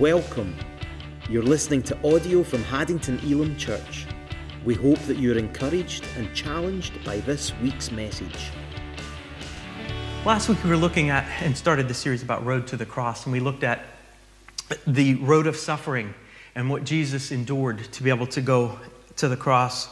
Welcome. 0.00 0.56
You're 1.30 1.44
listening 1.44 1.80
to 1.84 1.96
audio 2.04 2.42
from 2.42 2.64
Haddington 2.64 3.20
Elim 3.20 3.56
Church. 3.56 4.06
We 4.64 4.74
hope 4.74 4.98
that 5.02 5.18
you're 5.18 5.38
encouraged 5.38 6.04
and 6.16 6.34
challenged 6.34 7.04
by 7.04 7.18
this 7.18 7.52
week's 7.62 7.92
message. 7.92 8.50
Last 10.24 10.48
week 10.48 10.64
we 10.64 10.70
were 10.70 10.76
looking 10.76 11.10
at 11.10 11.24
and 11.40 11.56
started 11.56 11.86
the 11.86 11.94
series 11.94 12.24
about 12.24 12.44
Road 12.44 12.66
to 12.66 12.76
the 12.76 12.84
Cross, 12.84 13.26
and 13.26 13.32
we 13.32 13.38
looked 13.38 13.62
at 13.62 13.84
the 14.84 15.14
road 15.14 15.46
of 15.46 15.54
suffering 15.54 16.12
and 16.56 16.68
what 16.68 16.82
Jesus 16.82 17.30
endured 17.30 17.84
to 17.92 18.02
be 18.02 18.10
able 18.10 18.26
to 18.26 18.40
go 18.40 18.76
to 19.14 19.28
the 19.28 19.36
cross. 19.36 19.88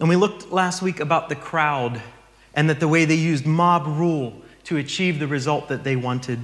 And 0.00 0.10
we 0.10 0.16
looked 0.16 0.52
last 0.52 0.82
week 0.82 1.00
about 1.00 1.30
the 1.30 1.36
crowd 1.36 2.02
and 2.52 2.68
that 2.68 2.78
the 2.78 2.88
way 2.88 3.06
they 3.06 3.14
used 3.14 3.46
mob 3.46 3.86
rule 3.86 4.42
to 4.64 4.76
achieve 4.76 5.18
the 5.18 5.26
result 5.26 5.68
that 5.68 5.82
they 5.82 5.96
wanted. 5.96 6.40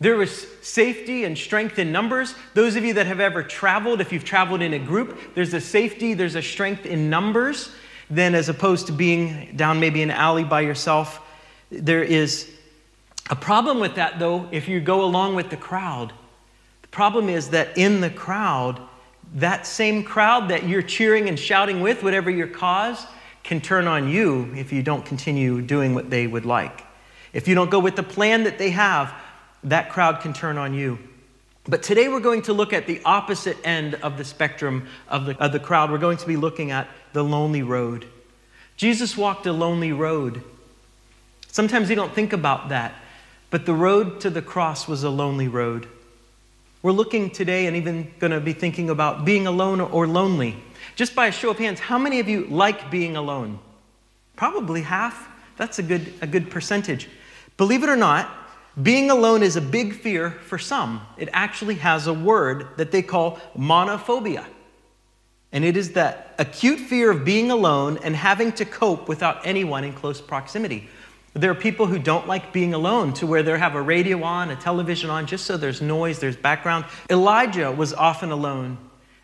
There 0.00 0.16
was 0.16 0.46
safety 0.62 1.24
and 1.24 1.36
strength 1.36 1.78
in 1.78 1.92
numbers. 1.92 2.34
Those 2.54 2.74
of 2.74 2.84
you 2.84 2.94
that 2.94 3.06
have 3.06 3.20
ever 3.20 3.42
traveled, 3.42 4.00
if 4.00 4.12
you've 4.12 4.24
traveled 4.24 4.62
in 4.62 4.72
a 4.72 4.78
group, 4.78 5.34
there's 5.34 5.52
a 5.52 5.60
safety, 5.60 6.14
there's 6.14 6.36
a 6.36 6.42
strength 6.42 6.86
in 6.86 7.10
numbers, 7.10 7.70
then 8.08 8.34
as 8.34 8.48
opposed 8.48 8.86
to 8.86 8.92
being 8.94 9.54
down 9.56 9.78
maybe 9.78 10.02
an 10.02 10.10
alley 10.10 10.42
by 10.42 10.62
yourself. 10.62 11.20
There 11.70 12.02
is 12.02 12.50
a 13.28 13.36
problem 13.36 13.78
with 13.78 13.96
that, 13.96 14.18
though, 14.18 14.48
if 14.50 14.68
you 14.68 14.80
go 14.80 15.04
along 15.04 15.34
with 15.34 15.50
the 15.50 15.56
crowd. 15.56 16.14
The 16.80 16.88
problem 16.88 17.28
is 17.28 17.50
that 17.50 17.76
in 17.76 18.00
the 18.00 18.10
crowd, 18.10 18.80
that 19.34 19.66
same 19.66 20.02
crowd 20.02 20.48
that 20.48 20.66
you're 20.66 20.82
cheering 20.82 21.28
and 21.28 21.38
shouting 21.38 21.82
with, 21.82 22.02
whatever 22.02 22.30
your 22.30 22.48
cause, 22.48 23.06
can 23.44 23.60
turn 23.60 23.86
on 23.86 24.08
you 24.08 24.52
if 24.56 24.72
you 24.72 24.82
don't 24.82 25.04
continue 25.04 25.60
doing 25.60 25.94
what 25.94 26.08
they 26.08 26.26
would 26.26 26.46
like. 26.46 26.84
If 27.32 27.46
you 27.46 27.54
don't 27.54 27.70
go 27.70 27.78
with 27.78 27.96
the 27.96 28.02
plan 28.02 28.44
that 28.44 28.58
they 28.58 28.70
have, 28.70 29.14
that 29.64 29.90
crowd 29.90 30.20
can 30.20 30.32
turn 30.32 30.58
on 30.58 30.74
you. 30.74 30.98
But 31.64 31.82
today 31.82 32.08
we're 32.08 32.20
going 32.20 32.42
to 32.42 32.52
look 32.52 32.72
at 32.72 32.86
the 32.86 33.00
opposite 33.04 33.56
end 33.64 33.94
of 33.96 34.16
the 34.16 34.24
spectrum 34.24 34.88
of 35.08 35.26
the, 35.26 35.38
of 35.38 35.52
the 35.52 35.60
crowd. 35.60 35.90
We're 35.90 35.98
going 35.98 36.16
to 36.18 36.26
be 36.26 36.36
looking 36.36 36.70
at 36.70 36.88
the 37.12 37.22
lonely 37.22 37.62
road. 37.62 38.06
Jesus 38.76 39.16
walked 39.16 39.46
a 39.46 39.52
lonely 39.52 39.92
road. 39.92 40.42
Sometimes 41.48 41.90
you 41.90 41.96
don't 41.96 42.14
think 42.14 42.32
about 42.32 42.70
that, 42.70 42.94
but 43.50 43.66
the 43.66 43.74
road 43.74 44.20
to 44.20 44.30
the 44.30 44.40
cross 44.40 44.88
was 44.88 45.02
a 45.04 45.10
lonely 45.10 45.48
road. 45.48 45.86
We're 46.82 46.92
looking 46.92 47.28
today 47.28 47.66
and 47.66 47.76
even 47.76 48.10
going 48.18 48.30
to 48.30 48.40
be 48.40 48.54
thinking 48.54 48.88
about 48.88 49.26
being 49.26 49.46
alone 49.46 49.82
or 49.82 50.06
lonely. 50.06 50.56
Just 50.96 51.14
by 51.14 51.26
a 51.26 51.32
show 51.32 51.50
of 51.50 51.58
hands, 51.58 51.78
how 51.78 51.98
many 51.98 52.20
of 52.20 52.28
you 52.28 52.46
like 52.46 52.90
being 52.90 53.16
alone? 53.16 53.58
Probably 54.34 54.80
half. 54.80 55.28
That's 55.58 55.78
a 55.78 55.82
good, 55.82 56.14
a 56.22 56.26
good 56.26 56.50
percentage. 56.50 57.06
Believe 57.58 57.82
it 57.82 57.90
or 57.90 57.96
not, 57.96 58.30
being 58.82 59.10
alone 59.10 59.42
is 59.42 59.56
a 59.56 59.60
big 59.60 59.94
fear 59.94 60.30
for 60.30 60.58
some. 60.58 61.00
It 61.18 61.28
actually 61.32 61.76
has 61.76 62.06
a 62.06 62.14
word 62.14 62.68
that 62.76 62.92
they 62.92 63.02
call 63.02 63.40
monophobia. 63.56 64.44
And 65.52 65.64
it 65.64 65.76
is 65.76 65.92
that 65.92 66.34
acute 66.38 66.78
fear 66.78 67.10
of 67.10 67.24
being 67.24 67.50
alone 67.50 67.98
and 68.04 68.14
having 68.14 68.52
to 68.52 68.64
cope 68.64 69.08
without 69.08 69.44
anyone 69.44 69.82
in 69.82 69.92
close 69.92 70.20
proximity. 70.20 70.88
There 71.34 71.50
are 71.50 71.56
people 71.56 71.86
who 71.86 71.98
don't 71.98 72.26
like 72.26 72.52
being 72.52 72.74
alone 72.74 73.12
to 73.14 73.26
where 73.26 73.42
they 73.42 73.56
have 73.56 73.74
a 73.74 73.82
radio 73.82 74.22
on, 74.22 74.50
a 74.50 74.56
television 74.56 75.10
on, 75.10 75.26
just 75.26 75.46
so 75.46 75.56
there's 75.56 75.80
noise, 75.80 76.18
there's 76.18 76.36
background. 76.36 76.84
Elijah 77.08 77.70
was 77.70 77.92
often 77.92 78.30
alone, 78.30 78.78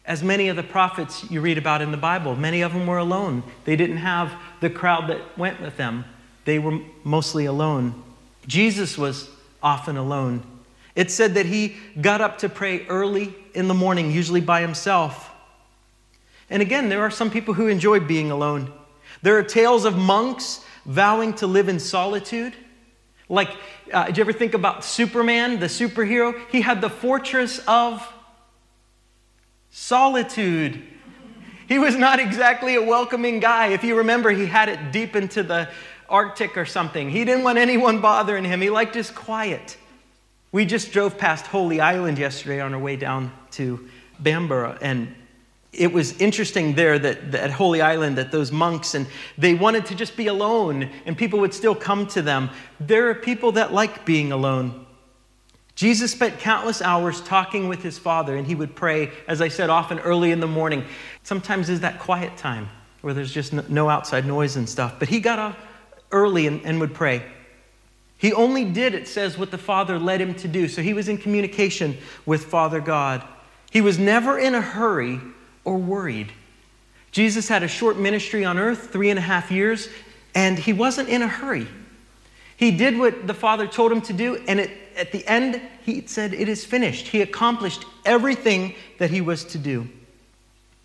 as 0.04 0.22
many 0.22 0.48
of 0.48 0.56
the 0.56 0.62
prophets 0.62 1.28
you 1.30 1.40
read 1.40 1.58
about 1.58 1.82
in 1.82 1.90
the 1.90 1.96
Bible. 1.96 2.36
Many 2.36 2.62
of 2.62 2.72
them 2.72 2.86
were 2.86 2.98
alone. 2.98 3.42
They 3.64 3.74
didn't 3.74 3.98
have 3.98 4.32
the 4.60 4.70
crowd 4.70 5.08
that 5.08 5.36
went 5.38 5.60
with 5.60 5.76
them, 5.76 6.04
they 6.44 6.58
were 6.60 6.78
mostly 7.02 7.46
alone. 7.46 8.02
Jesus 8.46 8.96
was 8.96 9.28
often 9.62 9.96
alone. 9.96 10.42
It 10.94 11.10
said 11.10 11.34
that 11.34 11.46
he 11.46 11.76
got 12.00 12.20
up 12.20 12.38
to 12.38 12.48
pray 12.48 12.86
early 12.86 13.34
in 13.54 13.68
the 13.68 13.74
morning, 13.74 14.10
usually 14.10 14.40
by 14.40 14.62
himself. 14.62 15.30
And 16.48 16.62
again, 16.62 16.88
there 16.88 17.02
are 17.02 17.10
some 17.10 17.30
people 17.30 17.54
who 17.54 17.66
enjoy 17.66 18.00
being 18.00 18.30
alone. 18.30 18.72
There 19.22 19.36
are 19.36 19.42
tales 19.42 19.84
of 19.84 19.96
monks 19.96 20.64
vowing 20.84 21.34
to 21.34 21.46
live 21.46 21.68
in 21.68 21.80
solitude. 21.80 22.54
Like, 23.28 23.50
uh, 23.92 24.06
did 24.06 24.18
you 24.18 24.20
ever 24.22 24.32
think 24.32 24.54
about 24.54 24.84
Superman, 24.84 25.58
the 25.58 25.66
superhero? 25.66 26.34
He 26.50 26.60
had 26.60 26.80
the 26.80 26.90
fortress 26.90 27.60
of 27.66 28.06
solitude. 29.70 30.82
He 31.68 31.78
was 31.78 31.96
not 31.96 32.20
exactly 32.20 32.76
a 32.76 32.82
welcoming 32.82 33.40
guy. 33.40 33.68
If 33.68 33.82
you 33.82 33.96
remember, 33.96 34.30
he 34.30 34.46
had 34.46 34.68
it 34.68 34.92
deep 34.92 35.16
into 35.16 35.42
the 35.42 35.68
Arctic 36.08 36.56
or 36.56 36.64
something. 36.64 37.10
He 37.10 37.24
didn't 37.24 37.44
want 37.44 37.58
anyone 37.58 38.00
bothering 38.00 38.44
him. 38.44 38.60
He 38.60 38.70
liked 38.70 38.94
his 38.94 39.10
quiet. 39.10 39.76
We 40.52 40.64
just 40.64 40.92
drove 40.92 41.18
past 41.18 41.46
Holy 41.46 41.80
Island 41.80 42.18
yesterday 42.18 42.60
on 42.60 42.72
our 42.72 42.80
way 42.80 42.96
down 42.96 43.32
to 43.52 43.88
Bamburgh, 44.18 44.78
and 44.80 45.14
it 45.72 45.92
was 45.92 46.18
interesting 46.18 46.74
there 46.74 46.98
that, 46.98 47.32
that, 47.32 47.44
at 47.44 47.50
Holy 47.50 47.82
Island 47.82 48.16
that 48.16 48.32
those 48.32 48.50
monks 48.50 48.94
and 48.94 49.06
they 49.36 49.54
wanted 49.54 49.86
to 49.86 49.94
just 49.94 50.16
be 50.16 50.28
alone, 50.28 50.88
and 51.04 51.18
people 51.18 51.40
would 51.40 51.52
still 51.52 51.74
come 51.74 52.06
to 52.08 52.22
them. 52.22 52.50
There 52.80 53.10
are 53.10 53.14
people 53.14 53.52
that 53.52 53.72
like 53.72 54.06
being 54.06 54.32
alone. 54.32 54.86
Jesus 55.74 56.10
spent 56.10 56.38
countless 56.38 56.80
hours 56.80 57.20
talking 57.20 57.68
with 57.68 57.82
his 57.82 57.98
Father, 57.98 58.36
and 58.36 58.46
he 58.46 58.54
would 58.54 58.74
pray, 58.74 59.12
as 59.28 59.42
I 59.42 59.48
said, 59.48 59.68
often 59.68 59.98
early 59.98 60.32
in 60.32 60.40
the 60.40 60.46
morning. 60.46 60.86
Sometimes 61.22 61.68
is 61.68 61.80
that 61.80 61.98
quiet 61.98 62.38
time 62.38 62.70
where 63.02 63.12
there's 63.12 63.32
just 63.32 63.52
no 63.52 63.90
outside 63.90 64.24
noise 64.24 64.56
and 64.56 64.66
stuff. 64.66 64.98
But 64.98 65.08
he 65.08 65.20
got 65.20 65.38
up 65.38 65.58
early 66.16 66.46
and, 66.46 66.64
and 66.64 66.80
would 66.80 66.94
pray. 66.94 67.22
He 68.18 68.32
only 68.32 68.64
did, 68.64 68.94
it 68.94 69.06
says, 69.06 69.36
what 69.36 69.50
the 69.50 69.58
Father 69.58 69.98
led 69.98 70.20
him 70.20 70.34
to 70.36 70.48
do. 70.48 70.68
So 70.68 70.80
he 70.80 70.94
was 70.94 71.08
in 71.08 71.18
communication 71.18 71.98
with 72.24 72.46
Father 72.46 72.80
God. 72.80 73.22
He 73.70 73.82
was 73.82 73.98
never 73.98 74.38
in 74.38 74.54
a 74.54 74.60
hurry 74.60 75.20
or 75.64 75.76
worried. 75.76 76.32
Jesus 77.12 77.48
had 77.48 77.62
a 77.62 77.68
short 77.68 77.98
ministry 77.98 78.44
on 78.44 78.58
earth, 78.58 78.90
three 78.90 79.10
and 79.10 79.18
a 79.18 79.22
half 79.22 79.50
years, 79.50 79.88
and 80.34 80.58
he 80.58 80.72
wasn't 80.72 81.08
in 81.08 81.22
a 81.22 81.28
hurry. 81.28 81.66
He 82.56 82.70
did 82.70 82.98
what 82.98 83.26
the 83.26 83.34
Father 83.34 83.66
told 83.66 83.92
him 83.92 84.00
to 84.02 84.14
do, 84.14 84.36
and 84.48 84.60
it, 84.60 84.70
at 84.96 85.12
the 85.12 85.26
end, 85.26 85.60
he 85.82 86.06
said, 86.06 86.32
It 86.32 86.48
is 86.48 86.64
finished. 86.64 87.08
He 87.08 87.20
accomplished 87.20 87.84
everything 88.06 88.74
that 88.98 89.10
he 89.10 89.20
was 89.20 89.44
to 89.46 89.58
do. 89.58 89.88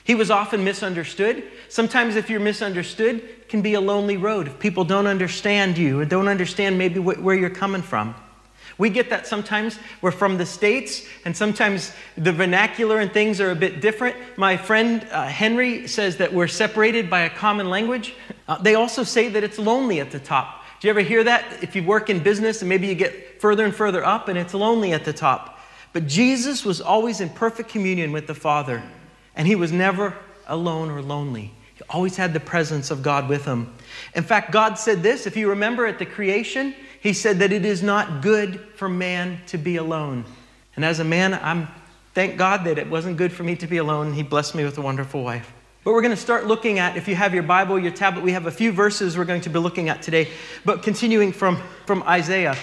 He 0.04 0.16
was 0.16 0.32
often 0.32 0.64
misunderstood. 0.64 1.44
Sometimes, 1.70 2.16
if 2.16 2.30
you're 2.30 2.40
misunderstood, 2.40 3.24
can 3.52 3.62
be 3.62 3.76
a 3.76 3.82
lonely 3.82 4.18
road. 4.18 4.48
If 4.48 4.58
people 4.60 4.86
don't 4.86 5.06
understand 5.06 5.78
you 5.78 6.00
or 6.00 6.06
don't 6.06 6.30
understand 6.30 6.78
maybe 6.78 7.00
wh- 7.00 7.24
where 7.24 7.36
you're 7.36 7.50
coming 7.50 7.82
from. 7.82 8.16
We 8.78 8.90
get 8.90 9.10
that 9.10 9.28
sometimes. 9.28 9.78
We're 10.02 10.12
from 10.12 10.38
the 10.38 10.46
States, 10.46 11.06
and 11.26 11.36
sometimes 11.36 11.92
the 12.18 12.32
vernacular 12.32 13.00
and 13.00 13.12
things 13.12 13.42
are 13.42 13.52
a 13.52 13.56
bit 13.56 13.82
different. 13.82 14.16
My 14.38 14.56
friend 14.58 15.06
uh, 15.12 15.28
Henry 15.28 15.88
says 15.88 16.18
that 16.18 16.34
we're 16.34 16.48
separated 16.48 17.10
by 17.10 17.22
a 17.22 17.30
common 17.30 17.70
language. 17.70 18.16
Uh, 18.48 18.58
they 18.58 18.76
also 18.76 19.04
say 19.04 19.28
that 19.30 19.44
it's 19.44 19.60
lonely 19.60 20.00
at 20.00 20.10
the 20.12 20.20
top. 20.20 20.64
Do 20.80 20.88
you 20.88 20.90
ever 20.90 21.02
hear 21.02 21.24
that? 21.26 21.62
If 21.62 21.76
you 21.76 21.84
work 21.84 22.10
in 22.10 22.24
business 22.24 22.62
and 22.62 22.70
maybe 22.70 22.88
you 22.88 22.96
get 22.96 23.42
further 23.42 23.66
and 23.66 23.76
further 23.76 24.04
up, 24.04 24.30
and 24.30 24.38
it's 24.38 24.54
lonely 24.54 24.94
at 24.94 25.04
the 25.04 25.14
top. 25.14 25.60
But 25.94 26.08
Jesus 26.08 26.66
was 26.66 26.80
always 26.80 27.20
in 27.20 27.30
perfect 27.30 27.70
communion 27.70 28.14
with 28.14 28.26
the 28.26 28.34
Father. 28.34 28.82
And 29.36 29.46
he 29.46 29.56
was 29.56 29.72
never 29.72 30.16
alone 30.48 30.90
or 30.90 31.02
lonely. 31.02 31.54
He 31.82 31.88
always 31.90 32.16
had 32.16 32.32
the 32.32 32.40
presence 32.40 32.92
of 32.92 33.02
God 33.02 33.28
with 33.28 33.44
him. 33.46 33.74
In 34.14 34.24
fact, 34.24 34.52
God 34.52 34.76
said 34.76 35.02
this, 35.02 35.26
if 35.26 35.36
you 35.36 35.50
remember 35.50 35.88
at 35.88 35.98
the 35.98 36.06
creation, 36.06 36.76
he 37.00 37.12
said 37.12 37.40
that 37.40 37.52
it 37.52 37.66
is 37.66 37.82
not 37.82 38.22
good 38.22 38.60
for 38.76 38.88
man 38.88 39.42
to 39.48 39.58
be 39.58 39.78
alone. 39.78 40.26
And 40.76 40.86
as 40.86 41.00
a 41.00 41.04
man, 41.04 41.34
I'm 41.34 41.68
thank 42.14 42.38
God 42.38 42.66
that 42.66 42.78
it 42.78 42.88
wasn't 42.88 43.18
good 43.18 43.32
for 43.32 43.44
me 43.44 43.56
to 43.56 43.66
be 43.66 43.78
alone. 43.78 44.14
He 44.14 44.22
blessed 44.22 44.54
me 44.54 44.64
with 44.64 44.78
a 44.78 44.82
wonderful 44.82 45.24
wife. 45.24 45.52
But 45.84 45.94
we're 45.94 46.04
going 46.04 46.16
to 46.16 46.22
start 46.22 46.46
looking 46.46 46.78
at, 46.78 46.98
if 46.98 47.08
you 47.08 47.16
have 47.16 47.34
your 47.34 47.42
Bible, 47.42 47.80
your 47.80 47.92
tablet, 47.92 48.24
we 48.24 48.34
have 48.34 48.46
a 48.46 48.52
few 48.52 48.72
verses 48.72 49.18
we're 49.18 49.26
going 49.26 49.42
to 49.42 49.50
be 49.50 49.58
looking 49.58 49.90
at 49.90 50.04
today. 50.04 50.30
But 50.64 50.84
continuing 50.84 51.32
from, 51.32 51.60
from 51.88 52.04
Isaiah 52.04 52.56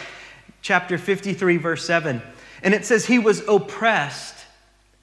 chapter 0.62 0.96
53, 0.96 1.56
verse 1.56 1.84
7. 1.84 2.22
And 2.62 2.72
it 2.72 2.86
says, 2.86 3.06
He 3.06 3.19
was 3.19 3.43
oppressed 3.48 4.38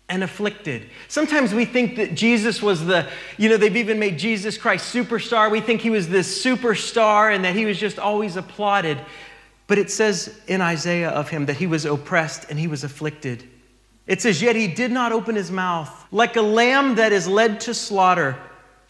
and 0.08 0.24
afflicted. 0.24 0.90
Sometimes 1.08 1.54
we 1.54 1.66
think 1.66 1.96
that 1.96 2.14
Jesus 2.14 2.62
was 2.62 2.86
the, 2.86 3.10
you 3.38 3.50
know, 3.50 3.58
they've 3.58 3.76
even 3.76 3.98
made 3.98 4.20
Jesus 4.20 4.58
Christ 4.58 4.94
superstar. 4.94 5.50
We 5.50 5.62
think 5.62 5.82
he 5.82 5.90
was 5.90 6.08
this 6.08 6.44
superstar 6.44 7.34
and 7.34 7.44
that 7.44 7.56
he 7.56 7.66
was 7.66 7.80
just 7.80 7.98
always 7.98 8.36
applauded. 8.36 9.00
But 9.68 9.80
it 9.80 9.90
says 9.90 10.40
in 10.48 10.62
Isaiah 10.62 11.10
of 11.10 11.30
him 11.30 11.48
that 11.48 11.58
he 11.58 11.66
was 11.66 11.86
oppressed 11.86 12.50
and 12.50 12.60
he 12.60 12.68
was 12.68 12.84
afflicted. 12.84 13.50
It 14.06 14.22
says, 14.22 14.42
Yet 14.42 14.56
he 14.56 14.68
did 14.68 14.92
not 14.92 15.12
open 15.12 15.36
his 15.36 15.50
mouth. 15.50 16.06
Like 16.12 16.36
a 16.36 16.42
lamb 16.42 16.96
that 16.96 17.12
is 17.12 17.28
led 17.28 17.60
to 17.62 17.74
slaughter, 17.74 18.38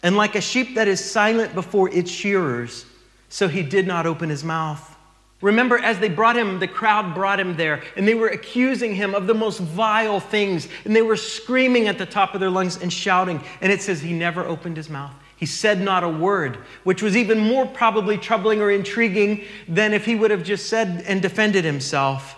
and 0.02 0.16
like 0.16 0.34
a 0.34 0.40
sheep 0.40 0.74
that 0.74 0.88
is 0.88 1.02
silent 1.02 1.54
before 1.54 1.88
its 1.88 2.10
shearers, 2.10 2.84
so 3.28 3.48
he 3.48 3.62
did 3.62 3.86
not 3.86 4.06
open 4.06 4.28
his 4.28 4.44
mouth. 4.44 4.95
Remember, 5.42 5.78
as 5.78 5.98
they 5.98 6.08
brought 6.08 6.36
him, 6.36 6.58
the 6.58 6.68
crowd 6.68 7.14
brought 7.14 7.38
him 7.38 7.56
there, 7.56 7.82
and 7.94 8.08
they 8.08 8.14
were 8.14 8.28
accusing 8.28 8.94
him 8.94 9.14
of 9.14 9.26
the 9.26 9.34
most 9.34 9.60
vile 9.60 10.18
things, 10.18 10.66
and 10.84 10.96
they 10.96 11.02
were 11.02 11.16
screaming 11.16 11.88
at 11.88 11.98
the 11.98 12.06
top 12.06 12.34
of 12.34 12.40
their 12.40 12.50
lungs 12.50 12.80
and 12.80 12.90
shouting. 12.90 13.42
And 13.60 13.70
it 13.70 13.82
says 13.82 14.00
he 14.00 14.14
never 14.14 14.44
opened 14.44 14.78
his 14.78 14.88
mouth. 14.88 15.12
He 15.36 15.44
said 15.44 15.82
not 15.82 16.02
a 16.02 16.08
word, 16.08 16.56
which 16.84 17.02
was 17.02 17.14
even 17.14 17.38
more 17.38 17.66
probably 17.66 18.16
troubling 18.16 18.62
or 18.62 18.70
intriguing 18.70 19.44
than 19.68 19.92
if 19.92 20.06
he 20.06 20.14
would 20.14 20.30
have 20.30 20.42
just 20.42 20.70
said 20.70 21.04
and 21.06 21.20
defended 21.20 21.64
himself. 21.64 22.36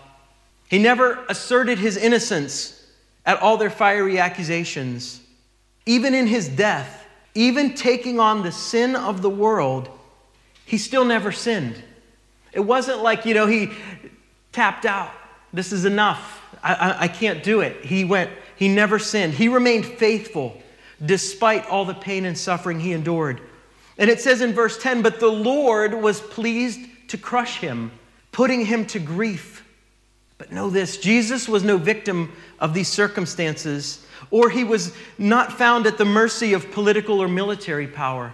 He 0.68 0.78
never 0.78 1.24
asserted 1.28 1.78
his 1.78 1.96
innocence. 1.96 2.74
at 3.24 3.40
all 3.42 3.58
their 3.58 3.70
fiery 3.70 4.18
accusations. 4.18 5.20
Even 5.84 6.14
in 6.14 6.26
his 6.26 6.48
death, 6.48 7.06
even 7.34 7.74
taking 7.74 8.18
on 8.18 8.42
the 8.42 8.50
sin 8.50 8.96
of 8.96 9.20
the 9.20 9.28
world, 9.28 9.90
he 10.64 10.78
still 10.78 11.04
never 11.04 11.30
sinned. 11.30 11.76
It 12.52 12.60
wasn't 12.60 13.02
like, 13.02 13.26
you 13.26 13.34
know, 13.34 13.46
he 13.46 13.70
tapped 14.52 14.86
out. 14.86 15.12
This 15.52 15.72
is 15.72 15.84
enough. 15.84 16.42
I, 16.62 16.74
I, 16.74 17.02
I 17.02 17.08
can't 17.08 17.42
do 17.42 17.60
it. 17.60 17.84
He 17.84 18.04
went, 18.04 18.30
he 18.56 18.68
never 18.68 18.98
sinned. 18.98 19.34
He 19.34 19.48
remained 19.48 19.86
faithful 19.86 20.60
despite 21.04 21.66
all 21.66 21.84
the 21.84 21.94
pain 21.94 22.24
and 22.24 22.36
suffering 22.36 22.80
he 22.80 22.92
endured. 22.92 23.40
And 23.98 24.10
it 24.10 24.20
says 24.20 24.40
in 24.40 24.52
verse 24.52 24.78
10 24.78 25.02
But 25.02 25.20
the 25.20 25.28
Lord 25.28 25.94
was 25.94 26.20
pleased 26.20 26.80
to 27.08 27.18
crush 27.18 27.58
him, 27.58 27.90
putting 28.32 28.66
him 28.66 28.86
to 28.86 28.98
grief. 28.98 29.64
But 30.38 30.52
know 30.52 30.70
this 30.70 30.98
Jesus 30.98 31.48
was 31.48 31.64
no 31.64 31.76
victim 31.78 32.32
of 32.60 32.74
these 32.74 32.88
circumstances, 32.88 34.06
or 34.30 34.50
he 34.50 34.64
was 34.64 34.94
not 35.18 35.52
found 35.52 35.86
at 35.86 35.98
the 35.98 36.04
mercy 36.04 36.52
of 36.52 36.70
political 36.70 37.20
or 37.20 37.28
military 37.28 37.86
power. 37.86 38.32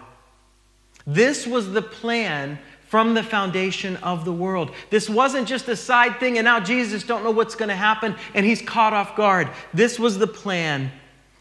This 1.06 1.46
was 1.46 1.72
the 1.72 1.82
plan 1.82 2.58
from 2.88 3.14
the 3.14 3.22
foundation 3.22 3.96
of 3.96 4.24
the 4.24 4.32
world. 4.32 4.72
This 4.90 5.08
wasn't 5.08 5.48
just 5.48 5.68
a 5.68 5.76
side 5.76 6.20
thing, 6.20 6.38
and 6.38 6.44
now 6.44 6.60
Jesus 6.60 7.02
don't 7.02 7.24
know 7.24 7.30
what's 7.30 7.54
going 7.54 7.68
to 7.68 7.76
happen, 7.76 8.14
and 8.34 8.46
he's 8.46 8.62
caught 8.62 8.92
off 8.92 9.16
guard. 9.16 9.48
This 9.72 9.98
was 9.98 10.18
the 10.18 10.26
plan. 10.26 10.90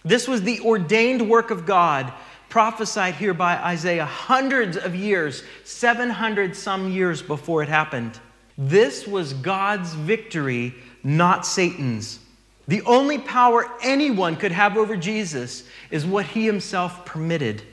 This 0.03 0.27
was 0.27 0.41
the 0.41 0.59
ordained 0.61 1.29
work 1.29 1.51
of 1.51 1.65
God, 1.65 2.11
prophesied 2.49 3.15
here 3.15 3.33
by 3.33 3.57
Isaiah 3.57 4.05
hundreds 4.05 4.77
of 4.77 4.95
years, 4.95 5.43
700 5.63 6.55
some 6.55 6.91
years 6.91 7.21
before 7.21 7.63
it 7.63 7.69
happened. 7.69 8.19
This 8.57 9.07
was 9.07 9.33
God's 9.33 9.93
victory, 9.93 10.73
not 11.03 11.45
Satan's. 11.45 12.19
The 12.67 12.81
only 12.83 13.17
power 13.17 13.69
anyone 13.81 14.35
could 14.35 14.51
have 14.51 14.77
over 14.77 14.95
Jesus 14.95 15.63
is 15.91 16.05
what 16.05 16.25
he 16.25 16.45
himself 16.45 17.05
permitted. 17.05 17.63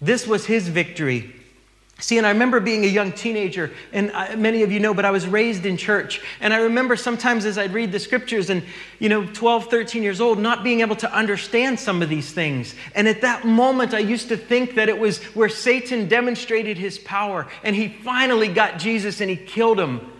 This 0.00 0.26
was 0.26 0.46
his 0.46 0.68
victory. 0.68 1.34
See, 2.00 2.18
and 2.18 2.26
I 2.26 2.30
remember 2.30 2.58
being 2.58 2.84
a 2.84 2.88
young 2.88 3.12
teenager, 3.12 3.70
and 3.92 4.10
I, 4.10 4.34
many 4.34 4.62
of 4.64 4.72
you 4.72 4.80
know, 4.80 4.92
but 4.92 5.04
I 5.04 5.12
was 5.12 5.28
raised 5.28 5.64
in 5.64 5.76
church. 5.76 6.20
And 6.40 6.52
I 6.52 6.58
remember 6.58 6.96
sometimes 6.96 7.44
as 7.44 7.56
I'd 7.56 7.72
read 7.72 7.92
the 7.92 8.00
scriptures 8.00 8.50
and, 8.50 8.64
you 8.98 9.08
know, 9.08 9.24
12, 9.26 9.66
13 9.66 10.02
years 10.02 10.20
old, 10.20 10.40
not 10.40 10.64
being 10.64 10.80
able 10.80 10.96
to 10.96 11.12
understand 11.14 11.78
some 11.78 12.02
of 12.02 12.08
these 12.08 12.32
things. 12.32 12.74
And 12.96 13.06
at 13.06 13.20
that 13.20 13.44
moment, 13.44 13.94
I 13.94 14.00
used 14.00 14.28
to 14.28 14.36
think 14.36 14.74
that 14.74 14.88
it 14.88 14.98
was 14.98 15.22
where 15.36 15.48
Satan 15.48 16.08
demonstrated 16.08 16.78
his 16.78 16.98
power, 16.98 17.46
and 17.62 17.76
he 17.76 17.88
finally 17.88 18.48
got 18.48 18.78
Jesus 18.78 19.20
and 19.20 19.30
he 19.30 19.36
killed 19.36 19.78
him. 19.78 20.10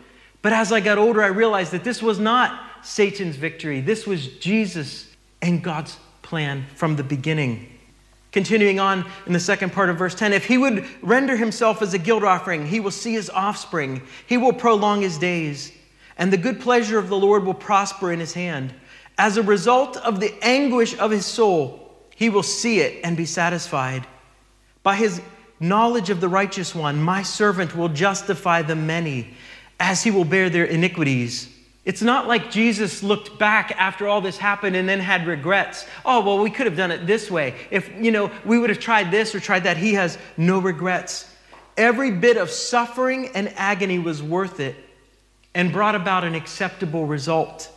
But 0.43 0.53
as 0.53 0.71
I 0.71 0.79
got 0.79 0.97
older, 0.99 1.23
I 1.23 1.29
realized 1.29 1.73
that 1.73 1.83
this 1.83 2.01
was 2.01 2.21
not 2.21 2.61
Satan's 2.83 3.37
victory, 3.37 3.81
this 3.81 4.07
was 4.07 4.29
Jesus 4.39 5.11
and 5.43 5.63
God's 5.63 5.99
plan 6.23 6.67
from 6.77 6.97
the 6.97 7.03
beginning. 7.03 7.74
Continuing 8.35 8.81
on 8.81 9.07
in 9.27 9.33
the 9.33 9.39
second 9.39 9.73
part 9.73 9.89
of 9.89 9.97
verse 9.97 10.13
10 10.17 10.33
if 10.33 10.45
he 10.45 10.59
would 10.59 10.85
render 11.03 11.37
himself 11.37 11.81
as 11.83 11.95
a 11.95 11.99
guilt 11.99 12.25
offering, 12.25 12.67
he 12.67 12.81
will 12.81 12.91
see 12.91 13.13
his 13.13 13.31
offspring, 13.31 14.03
he 14.27 14.37
will 14.37 14.53
prolong 14.53 15.03
his 15.03 15.19
days, 15.19 15.71
and 16.19 16.33
the 16.33 16.37
good 16.37 16.59
pleasure 16.59 16.99
of 16.99 17.09
the 17.09 17.17
Lord 17.17 17.45
will 17.45 17.55
prosper 17.55 18.11
in 18.11 18.19
his 18.19 18.35
hand. 18.35 18.75
As 19.19 19.37
a 19.37 19.43
result 19.45 19.97
of 19.99 20.19
the 20.19 20.35
anguish 20.43 20.99
of 20.99 21.13
his 21.13 21.25
soul, 21.25 21.95
he 22.17 22.29
will 22.29 22.43
see 22.43 22.81
it 22.81 23.03
and 23.05 23.17
be 23.17 23.25
satisfied. 23.25 24.05
By 24.83 24.97
his 24.97 25.23
knowledge 25.61 26.11
of 26.11 26.21
the 26.21 26.29
righteous 26.29 26.75
one, 26.75 27.01
my 27.01 27.23
servant 27.23 27.77
will 27.77 27.89
justify 27.89 28.63
the 28.63 28.75
many, 28.75 29.37
as 29.79 30.03
he 30.03 30.11
will 30.11 30.25
bear 30.25 30.51
their 30.51 30.65
iniquities. 30.65 31.54
It's 31.85 32.01
not 32.01 32.27
like 32.27 32.51
Jesus 32.51 33.03
looked 33.03 33.39
back 33.39 33.75
after 33.77 34.09
all 34.09 34.23
this 34.23 34.39
happened 34.39 34.75
and 34.75 34.89
then 34.89 35.01
had 35.01 35.27
regrets. 35.27 35.87
Oh, 36.05 36.25
well, 36.25 36.39
we 36.39 36.51
could 36.51 36.65
have 36.67 36.77
done 36.77 36.91
it 36.91 37.07
this 37.07 37.31
way. 37.31 37.55
If, 37.71 37.91
you 38.01 38.11
know, 38.11 38.31
we 38.45 38.59
would 38.59 38.71
have 38.71 38.79
tried 38.79 39.11
this 39.11 39.35
or 39.35 39.41
tried 39.41 39.65
that. 39.65 39.77
He 39.77 39.95
has 39.95 40.17
no 40.39 40.61
regrets. 40.61 41.31
Every 41.77 42.11
bit 42.11 42.39
of 42.39 42.51
suffering 42.51 43.29
and 43.35 43.53
agony 43.57 43.99
was 43.99 44.23
worth 44.23 44.61
it 44.61 44.77
and 45.55 45.73
brought 45.73 45.95
about 45.95 46.25
an 46.25 46.35
acceptable 46.35 47.05
result. 47.05 47.71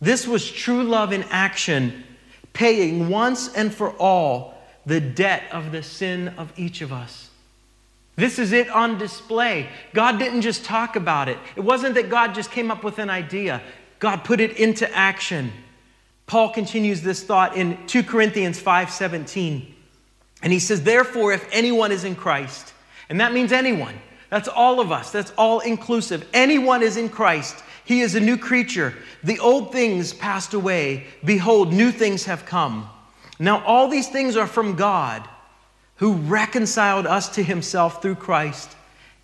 This 0.00 0.26
was 0.26 0.50
true 0.50 0.84
love 0.84 1.12
in 1.12 1.24
action, 1.24 2.04
paying 2.52 3.08
once 3.08 3.52
and 3.54 3.74
for 3.74 3.90
all 3.92 4.54
the 4.86 5.00
debt 5.00 5.44
of 5.50 5.72
the 5.72 5.82
sin 5.82 6.28
of 6.38 6.52
each 6.56 6.80
of 6.80 6.92
us. 6.92 7.29
This 8.16 8.38
is 8.38 8.52
it 8.52 8.68
on 8.68 8.98
display. 8.98 9.68
God 9.94 10.18
didn't 10.18 10.42
just 10.42 10.64
talk 10.64 10.96
about 10.96 11.28
it. 11.28 11.38
It 11.56 11.60
wasn't 11.60 11.94
that 11.94 12.10
God 12.10 12.34
just 12.34 12.50
came 12.50 12.70
up 12.70 12.84
with 12.84 12.98
an 12.98 13.08
idea, 13.10 13.62
God 13.98 14.24
put 14.24 14.40
it 14.40 14.56
into 14.56 14.90
action. 14.94 15.52
Paul 16.26 16.50
continues 16.50 17.02
this 17.02 17.22
thought 17.22 17.56
in 17.56 17.76
2 17.86 18.04
Corinthians 18.04 18.60
5:17. 18.60 19.74
And 20.42 20.52
he 20.52 20.58
says, 20.58 20.82
"Therefore 20.82 21.32
if 21.32 21.44
anyone 21.50 21.92
is 21.92 22.04
in 22.04 22.14
Christ, 22.14 22.72
and 23.08 23.20
that 23.20 23.32
means 23.32 23.52
anyone. 23.52 24.00
That's 24.30 24.48
all 24.48 24.78
of 24.78 24.92
us. 24.92 25.10
That's 25.10 25.32
all 25.36 25.58
inclusive. 25.60 26.24
Anyone 26.32 26.82
is 26.82 26.96
in 26.96 27.08
Christ. 27.08 27.56
He 27.84 28.00
is 28.00 28.14
a 28.14 28.20
new 28.20 28.36
creature. 28.36 28.94
The 29.24 29.40
old 29.40 29.72
things 29.72 30.12
passed 30.12 30.54
away. 30.54 31.08
Behold, 31.24 31.72
new 31.72 31.90
things 31.90 32.26
have 32.26 32.46
come. 32.46 32.88
Now 33.40 33.64
all 33.64 33.88
these 33.88 34.08
things 34.08 34.36
are 34.36 34.46
from 34.46 34.76
God." 34.76 35.28
Who 36.00 36.14
reconciled 36.14 37.06
us 37.06 37.28
to 37.28 37.42
himself 37.42 38.00
through 38.00 38.14
Christ 38.14 38.74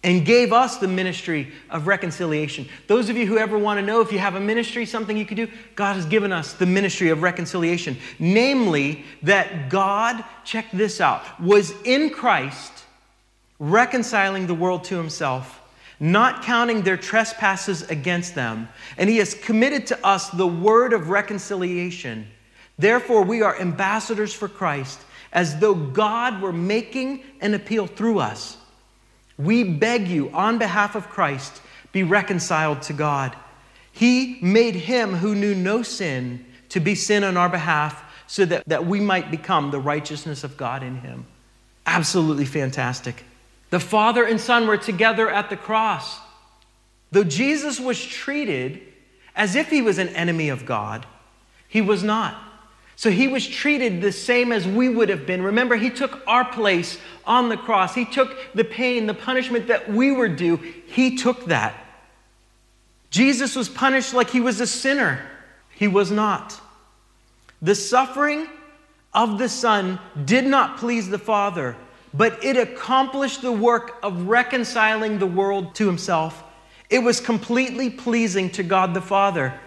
and 0.05 0.26
gave 0.26 0.52
us 0.52 0.76
the 0.76 0.87
ministry 0.87 1.50
of 1.70 1.87
reconciliation. 1.87 2.69
Those 2.87 3.08
of 3.08 3.17
you 3.17 3.25
who 3.25 3.38
ever 3.38 3.58
want 3.58 3.81
to 3.81 3.84
know 3.84 4.02
if 4.02 4.12
you 4.12 4.19
have 4.19 4.34
a 4.34 4.40
ministry, 4.40 4.84
something 4.84 5.17
you 5.17 5.25
could 5.25 5.38
do, 5.38 5.49
God 5.75 5.94
has 5.96 6.05
given 6.05 6.32
us 6.32 6.52
the 6.52 6.67
ministry 6.67 7.08
of 7.08 7.23
reconciliation. 7.23 7.96
Namely, 8.19 9.06
that 9.23 9.70
God, 9.70 10.23
check 10.44 10.70
this 10.70 11.00
out, 11.00 11.23
was 11.40 11.73
in 11.84 12.11
Christ 12.11 12.84
reconciling 13.58 14.46
the 14.46 14.55
world 14.55 14.84
to 14.84 14.99
himself, 14.99 15.62
not 15.99 16.43
counting 16.43 16.82
their 16.82 16.99
trespasses 16.99 17.88
against 17.88 18.34
them. 18.34 18.69
And 18.99 19.08
he 19.08 19.17
has 19.17 19.32
committed 19.32 19.87
to 19.87 20.06
us 20.06 20.29
the 20.29 20.46
word 20.46 20.93
of 20.93 21.08
reconciliation. 21.08 22.26
Therefore, 22.79 23.22
we 23.22 23.40
are 23.40 23.58
ambassadors 23.58 24.34
for 24.34 24.46
Christ 24.46 25.00
as 25.36 25.58
though 25.58 25.74
God 25.74 26.40
were 26.40 26.52
making 26.52 27.22
an 27.42 27.52
appeal 27.52 27.86
through 27.86 28.18
us. 28.18 28.56
We 29.36 29.64
beg 29.64 30.08
you, 30.08 30.30
on 30.30 30.56
behalf 30.56 30.94
of 30.96 31.10
Christ, 31.10 31.60
be 31.92 32.02
reconciled 32.02 32.80
to 32.82 32.94
God. 32.94 33.36
He 33.92 34.38
made 34.40 34.74
him 34.74 35.14
who 35.14 35.34
knew 35.34 35.54
no 35.54 35.82
sin 35.82 36.44
to 36.70 36.81
be 36.81 36.94
sin 36.94 37.22
on 37.22 37.36
our 37.36 37.50
behalf 37.50 38.02
so 38.26 38.46
that, 38.46 38.66
that 38.66 38.86
we 38.86 38.98
might 38.98 39.31
become 39.31 39.70
the 39.70 39.78
righteousness 39.78 40.43
of 40.43 40.56
God 40.56 40.82
in 40.82 40.96
him. 40.96 41.26
Absolutely 41.84 42.46
fantastic. 42.46 43.22
The 43.69 43.78
Father 43.78 44.24
and 44.24 44.40
Son 44.40 44.66
were 44.66 44.78
together 44.78 45.28
at 45.28 45.50
the 45.50 45.56
cross. 45.56 46.19
Though 47.12 47.24
Jesus 47.24 47.78
was 47.78 48.02
treated 48.02 48.81
as 49.34 49.55
if 49.55 49.69
he 49.69 49.82
was 49.82 49.98
an 49.98 50.08
enemy 50.08 50.48
of 50.48 50.64
God, 50.64 51.05
he 51.69 51.82
was 51.82 52.02
not. 52.02 52.45
So 52.96 53.10
he 53.10 53.29
was 53.29 53.46
treated 53.46 54.00
the 54.00 54.10
same 54.10 54.53
as 54.53 54.67
we 54.67 54.88
would 54.88 55.10
have 55.10 55.26
been. 55.26 55.43
Remember, 55.43 55.76
he 55.76 55.91
took 55.91 56.26
our 56.26 56.46
place 56.46 56.98
on 57.26 57.50
the 57.50 57.56
cross. 57.56 57.94
He 57.94 58.06
took 58.06 58.34
the 58.55 58.65
pain, 58.65 59.06
the 59.06 59.15
punishment 59.15 59.67
that 59.69 59.93
we 59.93 60.12
were 60.12 60.29
due. 60.29 60.56
He 60.56 61.17
took 61.17 61.44
that. 61.44 61.74
Jesus 63.10 63.55
was 63.55 63.69
punished 63.69 64.15
like 64.15 64.31
he 64.31 64.41
was 64.41 64.60
a 64.60 64.67
sinner. 64.67 65.20
He 65.74 65.88
was 65.88 66.10
not. 66.10 66.58
The 67.60 67.74
suffering 67.74 68.48
of 69.12 69.38
the 69.38 69.48
Son 69.48 69.98
did 70.24 70.46
not 70.46 70.79
please 70.79 71.10
the 71.10 71.19
Father, 71.19 71.76
but 72.15 72.43
it 72.43 72.56
accomplished 72.56 73.43
the 73.43 73.53
work 73.53 73.98
of 74.03 74.26
reconciling 74.26 75.19
the 75.19 75.26
world 75.26 75.74
to 75.74 75.86
himself. 75.86 76.43
It 76.88 77.00
was 77.00 77.20
completely 77.20 77.91
pleasing 77.91 78.48
to 78.50 78.62
God 78.62 78.94
the 78.94 79.03
Father. 79.03 79.58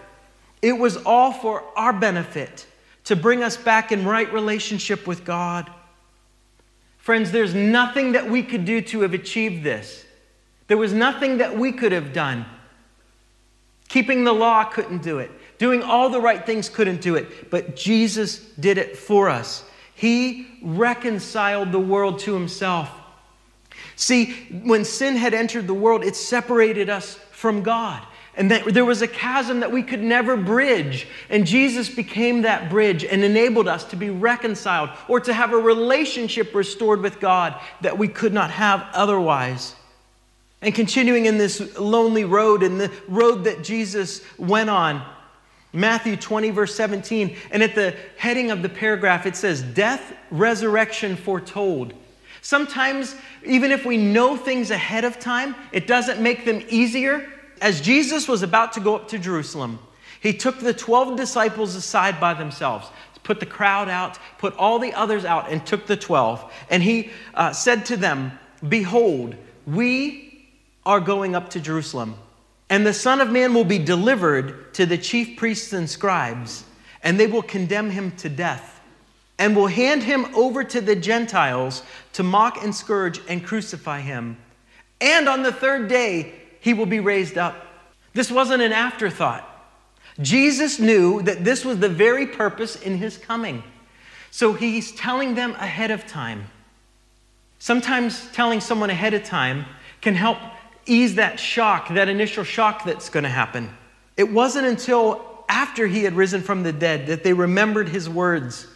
It 0.62 0.72
was 0.72 0.96
all 0.96 1.32
for 1.32 1.62
our 1.76 1.92
benefit 1.92 2.66
to 3.04 3.16
bring 3.16 3.42
us 3.42 3.56
back 3.56 3.92
in 3.92 4.04
right 4.04 4.32
relationship 4.32 5.06
with 5.06 5.24
God. 5.24 5.70
Friends, 6.98 7.32
there's 7.32 7.54
nothing 7.54 8.12
that 8.12 8.28
we 8.28 8.42
could 8.42 8.64
do 8.64 8.80
to 8.82 9.00
have 9.00 9.14
achieved 9.14 9.64
this. 9.64 10.04
There 10.68 10.76
was 10.76 10.92
nothing 10.92 11.38
that 11.38 11.56
we 11.56 11.72
could 11.72 11.92
have 11.92 12.12
done. 12.12 12.46
Keeping 13.88 14.22
the 14.22 14.32
law 14.32 14.64
couldn't 14.64 15.02
do 15.02 15.18
it. 15.18 15.30
Doing 15.58 15.82
all 15.82 16.08
the 16.10 16.20
right 16.20 16.46
things 16.46 16.68
couldn't 16.68 17.00
do 17.00 17.16
it. 17.16 17.50
But 17.50 17.74
Jesus 17.74 18.38
did 18.38 18.78
it 18.78 18.96
for 18.96 19.28
us. 19.28 19.64
He 19.94 20.46
reconciled 20.62 21.72
the 21.72 21.80
world 21.80 22.20
to 22.20 22.34
himself. 22.34 22.90
See, 23.96 24.32
when 24.62 24.84
sin 24.84 25.16
had 25.16 25.34
entered 25.34 25.66
the 25.66 25.74
world, 25.74 26.04
it 26.04 26.16
separated 26.16 26.88
us 26.88 27.14
from 27.32 27.62
God. 27.62 28.06
And 28.40 28.50
that 28.50 28.72
there 28.72 28.86
was 28.86 29.02
a 29.02 29.06
chasm 29.06 29.60
that 29.60 29.70
we 29.70 29.82
could 29.82 30.00
never 30.00 30.34
bridge. 30.34 31.06
And 31.28 31.46
Jesus 31.46 31.90
became 31.90 32.40
that 32.40 32.70
bridge 32.70 33.04
and 33.04 33.22
enabled 33.22 33.68
us 33.68 33.84
to 33.84 33.96
be 33.96 34.08
reconciled 34.08 34.88
or 35.08 35.20
to 35.20 35.34
have 35.34 35.52
a 35.52 35.58
relationship 35.58 36.54
restored 36.54 37.02
with 37.02 37.20
God 37.20 37.60
that 37.82 37.98
we 37.98 38.08
could 38.08 38.32
not 38.32 38.50
have 38.50 38.86
otherwise. 38.94 39.74
And 40.62 40.74
continuing 40.74 41.26
in 41.26 41.36
this 41.36 41.78
lonely 41.78 42.24
road, 42.24 42.62
in 42.62 42.78
the 42.78 42.90
road 43.08 43.44
that 43.44 43.62
Jesus 43.62 44.22
went 44.38 44.70
on, 44.70 45.04
Matthew 45.74 46.16
20, 46.16 46.48
verse 46.48 46.74
17. 46.74 47.36
And 47.50 47.62
at 47.62 47.74
the 47.74 47.94
heading 48.16 48.50
of 48.50 48.62
the 48.62 48.70
paragraph, 48.70 49.26
it 49.26 49.36
says, 49.36 49.60
Death, 49.60 50.14
resurrection 50.30 51.14
foretold. 51.14 51.92
Sometimes, 52.40 53.16
even 53.44 53.70
if 53.70 53.84
we 53.84 53.98
know 53.98 54.34
things 54.34 54.70
ahead 54.70 55.04
of 55.04 55.18
time, 55.18 55.54
it 55.72 55.86
doesn't 55.86 56.22
make 56.22 56.46
them 56.46 56.62
easier. 56.70 57.30
As 57.60 57.80
Jesus 57.80 58.26
was 58.26 58.42
about 58.42 58.72
to 58.74 58.80
go 58.80 58.96
up 58.96 59.08
to 59.08 59.18
Jerusalem, 59.18 59.78
he 60.20 60.32
took 60.32 60.58
the 60.58 60.74
12 60.74 61.16
disciples 61.16 61.74
aside 61.74 62.20
by 62.20 62.34
themselves, 62.34 62.88
put 63.22 63.40
the 63.40 63.46
crowd 63.46 63.88
out, 63.88 64.18
put 64.38 64.56
all 64.56 64.78
the 64.78 64.92
others 64.94 65.24
out, 65.24 65.50
and 65.50 65.64
took 65.66 65.86
the 65.86 65.96
12. 65.96 66.52
And 66.70 66.82
he 66.82 67.10
uh, 67.34 67.52
said 67.52 67.86
to 67.86 67.96
them, 67.96 68.38
Behold, 68.66 69.36
we 69.66 70.48
are 70.84 71.00
going 71.00 71.34
up 71.34 71.50
to 71.50 71.60
Jerusalem, 71.60 72.14
and 72.68 72.86
the 72.86 72.94
Son 72.94 73.20
of 73.20 73.30
Man 73.30 73.54
will 73.54 73.64
be 73.64 73.78
delivered 73.78 74.74
to 74.74 74.86
the 74.86 74.98
chief 74.98 75.36
priests 75.36 75.72
and 75.72 75.88
scribes, 75.88 76.64
and 77.02 77.18
they 77.18 77.26
will 77.26 77.42
condemn 77.42 77.90
him 77.90 78.12
to 78.12 78.28
death 78.28 78.80
and 79.38 79.56
will 79.56 79.66
hand 79.66 80.02
him 80.02 80.26
over 80.34 80.62
to 80.62 80.82
the 80.82 80.94
Gentiles 80.94 81.82
to 82.12 82.22
mock 82.22 82.62
and 82.62 82.74
scourge 82.74 83.20
and 83.26 83.44
crucify 83.44 84.00
him. 84.00 84.36
And 85.00 85.28
on 85.28 85.42
the 85.42 85.52
third 85.52 85.88
day, 85.88 86.39
he 86.60 86.74
will 86.74 86.86
be 86.86 87.00
raised 87.00 87.36
up. 87.38 87.66
This 88.12 88.30
wasn't 88.30 88.62
an 88.62 88.72
afterthought. 88.72 89.46
Jesus 90.20 90.78
knew 90.78 91.22
that 91.22 91.44
this 91.44 91.64
was 91.64 91.78
the 91.78 91.88
very 91.88 92.26
purpose 92.26 92.76
in 92.76 92.98
his 92.98 93.16
coming. 93.16 93.62
So 94.30 94.52
he's 94.52 94.92
telling 94.92 95.34
them 95.34 95.52
ahead 95.52 95.90
of 95.90 96.06
time. 96.06 96.46
Sometimes 97.58 98.30
telling 98.32 98.60
someone 98.60 98.90
ahead 98.90 99.14
of 99.14 99.24
time 99.24 99.66
can 100.00 100.14
help 100.14 100.38
ease 100.86 101.16
that 101.16 101.38
shock, 101.38 101.88
that 101.94 102.08
initial 102.08 102.44
shock 102.44 102.84
that's 102.84 103.08
going 103.08 103.24
to 103.24 103.30
happen. 103.30 103.70
It 104.16 104.30
wasn't 104.30 104.66
until 104.66 105.44
after 105.48 105.86
he 105.86 106.04
had 106.04 106.14
risen 106.14 106.42
from 106.42 106.62
the 106.62 106.72
dead 106.72 107.06
that 107.08 107.24
they 107.24 107.32
remembered 107.32 107.88
his 107.88 108.08
words. 108.08 108.66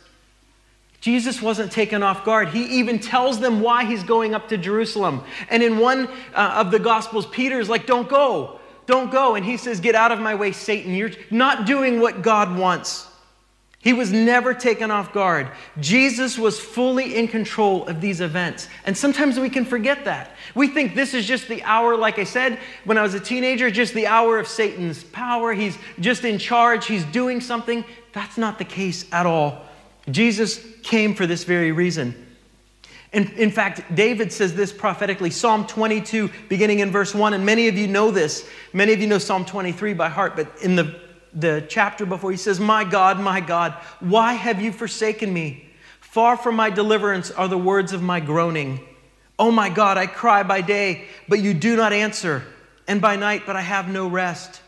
Jesus 1.05 1.43
wasn't 1.43 1.71
taken 1.71 2.03
off 2.03 2.25
guard. 2.25 2.49
He 2.49 2.79
even 2.79 2.99
tells 2.99 3.39
them 3.39 3.61
why 3.61 3.85
he's 3.85 4.03
going 4.03 4.35
up 4.35 4.49
to 4.49 4.57
Jerusalem. 4.57 5.23
And 5.51 5.63
in 5.63 5.77
one 5.77 6.09
uh, 6.35 6.55
of 6.57 6.71
the 6.71 6.79
Gospels, 6.79 7.27
Peter's 7.27 7.69
like, 7.69 7.85
Don't 7.85 8.09
go, 8.09 8.59
don't 8.87 9.13
go. 9.13 9.35
And 9.35 9.45
he 9.45 9.59
says, 9.59 9.81
Get 9.81 9.95
out 9.95 10.13
of 10.13 10.19
my 10.19 10.35
way, 10.35 10.53
Satan. 10.53 10.95
You're 10.95 11.11
not 11.31 11.67
doing 11.67 12.01
what 12.01 12.23
God 12.23 12.57
wants. 12.57 13.07
He 13.81 13.93
was 13.93 14.13
never 14.13 14.55
taken 14.55 14.91
off 14.91 15.13
guard. 15.13 15.51
Jesus 15.79 16.39
was 16.39 16.59
fully 16.59 17.17
in 17.17 17.29
control 17.29 17.87
of 17.87 18.01
these 18.01 18.23
events. 18.23 18.69
And 18.87 18.97
sometimes 18.97 19.39
we 19.39 19.51
can 19.51 19.67
forget 19.67 20.07
that. 20.07 20.35
We 20.55 20.69
think 20.69 20.95
this 20.95 21.13
is 21.13 21.27
just 21.27 21.49
the 21.49 21.63
hour, 21.65 21.99
like 21.99 22.19
I 22.19 22.25
said 22.25 22.59
when 22.85 22.97
I 22.97 23.03
was 23.03 23.13
a 23.13 23.21
teenager, 23.21 23.71
just 23.71 23.93
the 23.93 24.07
hour 24.07 24.39
of 24.39 24.49
Satan's 24.49 25.05
power. 25.05 25.53
He's 25.53 25.77
just 26.01 26.25
in 26.25 26.39
charge, 26.39 26.87
he's 26.87 27.05
doing 27.05 27.43
something. 27.43 27.85
That's 28.15 28.39
not 28.39 28.57
the 28.57 28.65
case 28.65 29.05
at 29.13 29.27
all. 29.27 29.67
Jesus 30.11 30.65
came 30.83 31.15
for 31.15 31.27
this 31.27 31.45
very 31.45 31.73
reason. 31.73 32.15
In, 33.13 33.31
in 33.37 33.51
fact, 33.51 33.95
David 33.95 34.33
says 34.33 34.55
this 34.55 34.73
prophetically 34.73 35.31
Psalm 35.31 35.67
22, 35.67 36.31
beginning 36.49 36.81
in 36.81 36.91
verse 36.91 37.15
1, 37.15 37.33
and 37.33 37.47
many 37.47 37.69
of 37.69 37.77
you 37.77 37.87
know 37.87 38.11
this. 38.11 38.49
Many 38.73 38.93
of 38.93 39.01
you 39.01 39.07
know 39.07 39.19
Psalm 39.19 39.45
23 39.45 39.95
by 39.95 40.09
heart, 40.09 40.35
but 40.35 40.49
in 40.63 40.75
the, 40.75 41.01
the 41.33 41.65
chapter 41.69 42.05
before, 42.05 42.33
he 42.33 42.37
says, 42.37 42.59
My 42.59 42.83
God, 42.83 43.21
my 43.21 43.41
God, 43.41 43.73
why 44.01 44.33
have 44.33 44.61
you 44.61 44.73
forsaken 44.73 45.33
me? 45.33 45.69
Far 46.01 46.37
from 46.37 46.57
my 46.57 46.71
deliverance 46.71 47.31
are 47.31 47.49
the 47.49 47.59
words 47.59 47.93
of 47.93 48.03
my 48.03 48.19
groaning. 48.19 48.81
Oh 49.39 49.51
my 49.51 49.69
God, 49.69 49.97
I 49.97 50.07
cry 50.07 50.43
by 50.43 50.61
day, 50.61 51.07
but 51.29 51.41
you 51.41 51.55
do 51.55 51.77
not 51.77 51.93
answer, 51.93 52.43
and 52.89 53.01
by 53.01 53.15
night, 53.17 53.45
but 53.47 53.57
I 53.57 53.61
have 53.63 53.89
no 53.89 54.09
rest. 54.09 54.61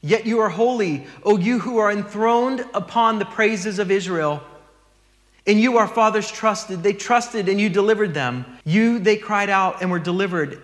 Yet 0.00 0.26
you 0.26 0.40
are 0.40 0.48
holy, 0.48 1.06
O 1.24 1.38
you 1.38 1.60
who 1.60 1.78
are 1.78 1.90
enthroned 1.90 2.64
upon 2.74 3.18
the 3.18 3.24
praises 3.24 3.78
of 3.78 3.90
Israel. 3.90 4.42
In 5.46 5.58
you 5.58 5.78
our 5.78 5.88
fathers 5.88 6.30
trusted. 6.30 6.82
They 6.82 6.92
trusted 6.92 7.48
and 7.48 7.60
you 7.60 7.68
delivered 7.68 8.12
them. 8.12 8.44
You, 8.64 8.98
they 8.98 9.16
cried 9.16 9.48
out 9.48 9.80
and 9.80 9.90
were 9.90 10.00
delivered. 10.00 10.60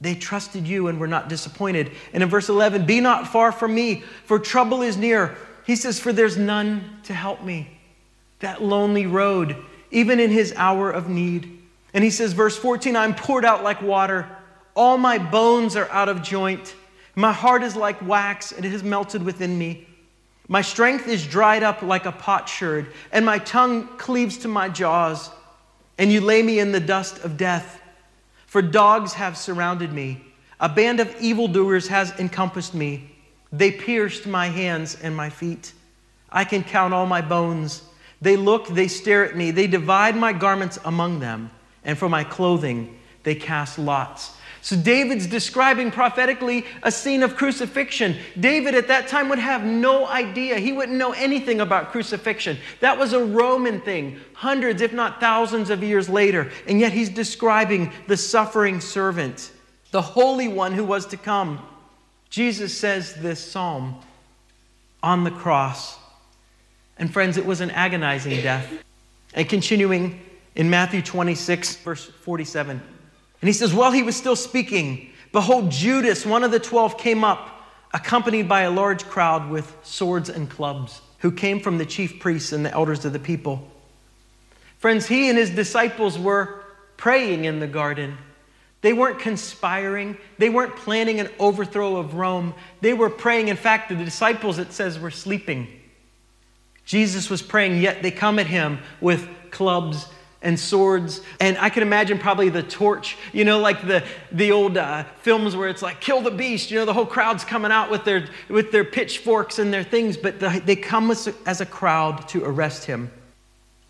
They 0.00 0.14
trusted 0.14 0.66
you 0.66 0.86
and 0.86 0.98
were 0.98 1.08
not 1.08 1.28
disappointed. 1.28 1.90
And 2.12 2.22
in 2.22 2.28
verse 2.28 2.48
11, 2.48 2.86
be 2.86 3.00
not 3.00 3.28
far 3.28 3.52
from 3.52 3.74
me, 3.74 4.04
for 4.24 4.38
trouble 4.38 4.82
is 4.82 4.96
near. 4.96 5.36
He 5.66 5.76
says, 5.76 6.00
for 6.00 6.12
there's 6.12 6.38
none 6.38 7.00
to 7.04 7.12
help 7.12 7.44
me. 7.44 7.78
That 8.38 8.62
lonely 8.62 9.06
road, 9.06 9.56
even 9.90 10.18
in 10.18 10.30
his 10.30 10.54
hour 10.56 10.90
of 10.90 11.08
need. 11.08 11.58
And 11.92 12.02
he 12.02 12.10
says, 12.10 12.32
verse 12.32 12.56
14, 12.56 12.96
I'm 12.96 13.14
poured 13.14 13.44
out 13.44 13.62
like 13.62 13.82
water. 13.82 14.28
All 14.74 14.96
my 14.96 15.18
bones 15.18 15.76
are 15.76 15.90
out 15.90 16.08
of 16.08 16.22
joint. 16.22 16.74
My 17.14 17.32
heart 17.32 17.62
is 17.62 17.76
like 17.76 18.00
wax, 18.06 18.52
and 18.52 18.64
it 18.64 18.70
has 18.70 18.82
melted 18.82 19.22
within 19.22 19.58
me. 19.58 19.86
My 20.50 20.62
strength 20.62 21.06
is 21.06 21.24
dried 21.24 21.62
up 21.62 21.80
like 21.80 22.06
a 22.06 22.12
potsherd, 22.12 22.92
and 23.12 23.24
my 23.24 23.38
tongue 23.38 23.86
cleaves 23.98 24.36
to 24.38 24.48
my 24.48 24.68
jaws. 24.68 25.30
And 25.96 26.10
you 26.10 26.20
lay 26.20 26.42
me 26.42 26.58
in 26.58 26.72
the 26.72 26.80
dust 26.80 27.20
of 27.20 27.36
death. 27.36 27.80
For 28.46 28.60
dogs 28.60 29.12
have 29.12 29.36
surrounded 29.36 29.92
me, 29.92 30.24
a 30.58 30.68
band 30.68 30.98
of 30.98 31.14
evildoers 31.20 31.86
has 31.86 32.10
encompassed 32.18 32.74
me. 32.74 33.14
They 33.52 33.70
pierced 33.70 34.26
my 34.26 34.48
hands 34.48 34.98
and 35.00 35.16
my 35.16 35.30
feet. 35.30 35.72
I 36.28 36.42
can 36.42 36.64
count 36.64 36.94
all 36.94 37.06
my 37.06 37.20
bones. 37.20 37.84
They 38.20 38.36
look, 38.36 38.66
they 38.66 38.88
stare 38.88 39.24
at 39.24 39.36
me, 39.36 39.52
they 39.52 39.68
divide 39.68 40.16
my 40.16 40.32
garments 40.32 40.80
among 40.84 41.20
them, 41.20 41.52
and 41.84 41.96
for 41.96 42.08
my 42.08 42.24
clothing 42.24 42.98
they 43.22 43.36
cast 43.36 43.78
lots. 43.78 44.32
So 44.62 44.76
David's 44.76 45.26
describing 45.26 45.90
prophetically 45.90 46.66
a 46.82 46.92
scene 46.92 47.22
of 47.22 47.34
crucifixion. 47.34 48.16
David 48.38 48.74
at 48.74 48.88
that 48.88 49.08
time 49.08 49.30
would 49.30 49.38
have 49.38 49.64
no 49.64 50.06
idea. 50.06 50.58
He 50.58 50.72
wouldn't 50.72 50.98
know 50.98 51.12
anything 51.12 51.60
about 51.60 51.92
crucifixion. 51.92 52.58
That 52.80 52.98
was 52.98 53.14
a 53.14 53.24
Roman 53.24 53.80
thing, 53.80 54.20
hundreds, 54.34 54.82
if 54.82 54.92
not 54.92 55.18
thousands 55.18 55.70
of 55.70 55.82
years 55.82 56.08
later. 56.08 56.50
And 56.66 56.78
yet 56.78 56.92
he's 56.92 57.08
describing 57.08 57.90
the 58.06 58.16
suffering 58.16 58.80
servant, 58.80 59.50
the 59.92 60.02
Holy 60.02 60.48
One 60.48 60.72
who 60.72 60.84
was 60.84 61.06
to 61.06 61.16
come. 61.16 61.66
Jesus 62.28 62.76
says 62.76 63.14
this 63.14 63.40
psalm 63.40 63.96
on 65.02 65.24
the 65.24 65.30
cross. 65.30 65.98
And 66.98 67.10
friends, 67.10 67.38
it 67.38 67.46
was 67.46 67.62
an 67.62 67.70
agonizing 67.70 68.42
death. 68.42 68.70
And 69.32 69.48
continuing 69.48 70.20
in 70.54 70.68
Matthew 70.68 71.00
26, 71.00 71.76
verse 71.76 72.04
47. 72.04 72.82
And 73.40 73.48
he 73.48 73.52
says, 73.52 73.72
While 73.72 73.92
he 73.92 74.02
was 74.02 74.16
still 74.16 74.36
speaking, 74.36 75.10
behold, 75.32 75.70
Judas, 75.70 76.26
one 76.26 76.44
of 76.44 76.50
the 76.50 76.60
twelve, 76.60 76.98
came 76.98 77.24
up, 77.24 77.64
accompanied 77.92 78.48
by 78.48 78.62
a 78.62 78.70
large 78.70 79.04
crowd 79.04 79.50
with 79.50 79.76
swords 79.82 80.28
and 80.28 80.48
clubs, 80.48 81.00
who 81.18 81.32
came 81.32 81.60
from 81.60 81.78
the 81.78 81.86
chief 81.86 82.20
priests 82.20 82.52
and 82.52 82.64
the 82.64 82.72
elders 82.72 83.04
of 83.04 83.12
the 83.12 83.18
people. 83.18 83.66
Friends, 84.78 85.06
he 85.06 85.28
and 85.28 85.36
his 85.36 85.50
disciples 85.50 86.18
were 86.18 86.64
praying 86.96 87.44
in 87.44 87.60
the 87.60 87.66
garden. 87.66 88.16
They 88.82 88.94
weren't 88.94 89.18
conspiring. 89.18 90.16
They 90.38 90.48
weren't 90.48 90.76
planning 90.76 91.20
an 91.20 91.28
overthrow 91.38 91.96
of 91.96 92.14
Rome. 92.14 92.54
They 92.80 92.94
were 92.94 93.10
praying. 93.10 93.48
In 93.48 93.56
fact, 93.56 93.90
the 93.90 93.94
disciples, 93.94 94.58
it 94.58 94.72
says, 94.72 94.98
were 94.98 95.10
sleeping. 95.10 95.68
Jesus 96.86 97.28
was 97.28 97.42
praying, 97.42 97.80
yet 97.80 98.02
they 98.02 98.10
come 98.10 98.38
at 98.38 98.46
him 98.46 98.78
with 99.00 99.28
clubs 99.50 100.06
and 100.42 100.58
swords. 100.58 101.20
And 101.38 101.58
I 101.58 101.68
can 101.68 101.82
imagine 101.82 102.18
probably 102.18 102.48
the 102.48 102.62
torch, 102.62 103.16
you 103.32 103.44
know, 103.44 103.58
like 103.58 103.86
the, 103.86 104.04
the 104.32 104.52
old 104.52 104.76
uh, 104.76 105.04
films 105.20 105.54
where 105.54 105.68
it's 105.68 105.82
like, 105.82 106.00
kill 106.00 106.22
the 106.22 106.30
beast. 106.30 106.70
You 106.70 106.78
know, 106.78 106.84
the 106.84 106.94
whole 106.94 107.06
crowd's 107.06 107.44
coming 107.44 107.70
out 107.70 107.90
with 107.90 108.04
their, 108.04 108.26
with 108.48 108.72
their 108.72 108.84
pitchforks 108.84 109.58
and 109.58 109.72
their 109.72 109.84
things, 109.84 110.16
but 110.16 110.40
the, 110.40 110.62
they 110.64 110.76
come 110.76 111.10
as 111.10 111.28
as 111.46 111.60
a 111.60 111.66
crowd 111.66 112.26
to 112.28 112.44
arrest 112.44 112.84
him. 112.84 113.10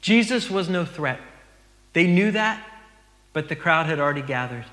Jesus 0.00 0.50
was 0.50 0.68
no 0.68 0.84
threat. 0.84 1.20
They 1.92 2.06
knew 2.06 2.30
that, 2.32 2.64
but 3.32 3.48
the 3.48 3.56
crowd 3.56 3.86
had 3.86 4.00
already 4.00 4.22
gathered. 4.22 4.64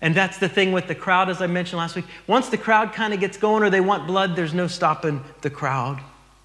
And 0.00 0.14
that's 0.14 0.38
the 0.38 0.48
thing 0.48 0.70
with 0.70 0.86
the 0.86 0.94
crowd, 0.94 1.28
as 1.28 1.42
I 1.42 1.48
mentioned 1.48 1.78
last 1.78 1.96
week. 1.96 2.04
Once 2.28 2.48
the 2.48 2.58
crowd 2.58 2.92
kind 2.92 3.12
of 3.12 3.18
gets 3.18 3.36
going 3.36 3.64
or 3.64 3.70
they 3.70 3.80
want 3.80 4.06
blood, 4.06 4.36
there's 4.36 4.54
no 4.54 4.68
stopping 4.68 5.24
the 5.40 5.50
crowd. 5.50 6.00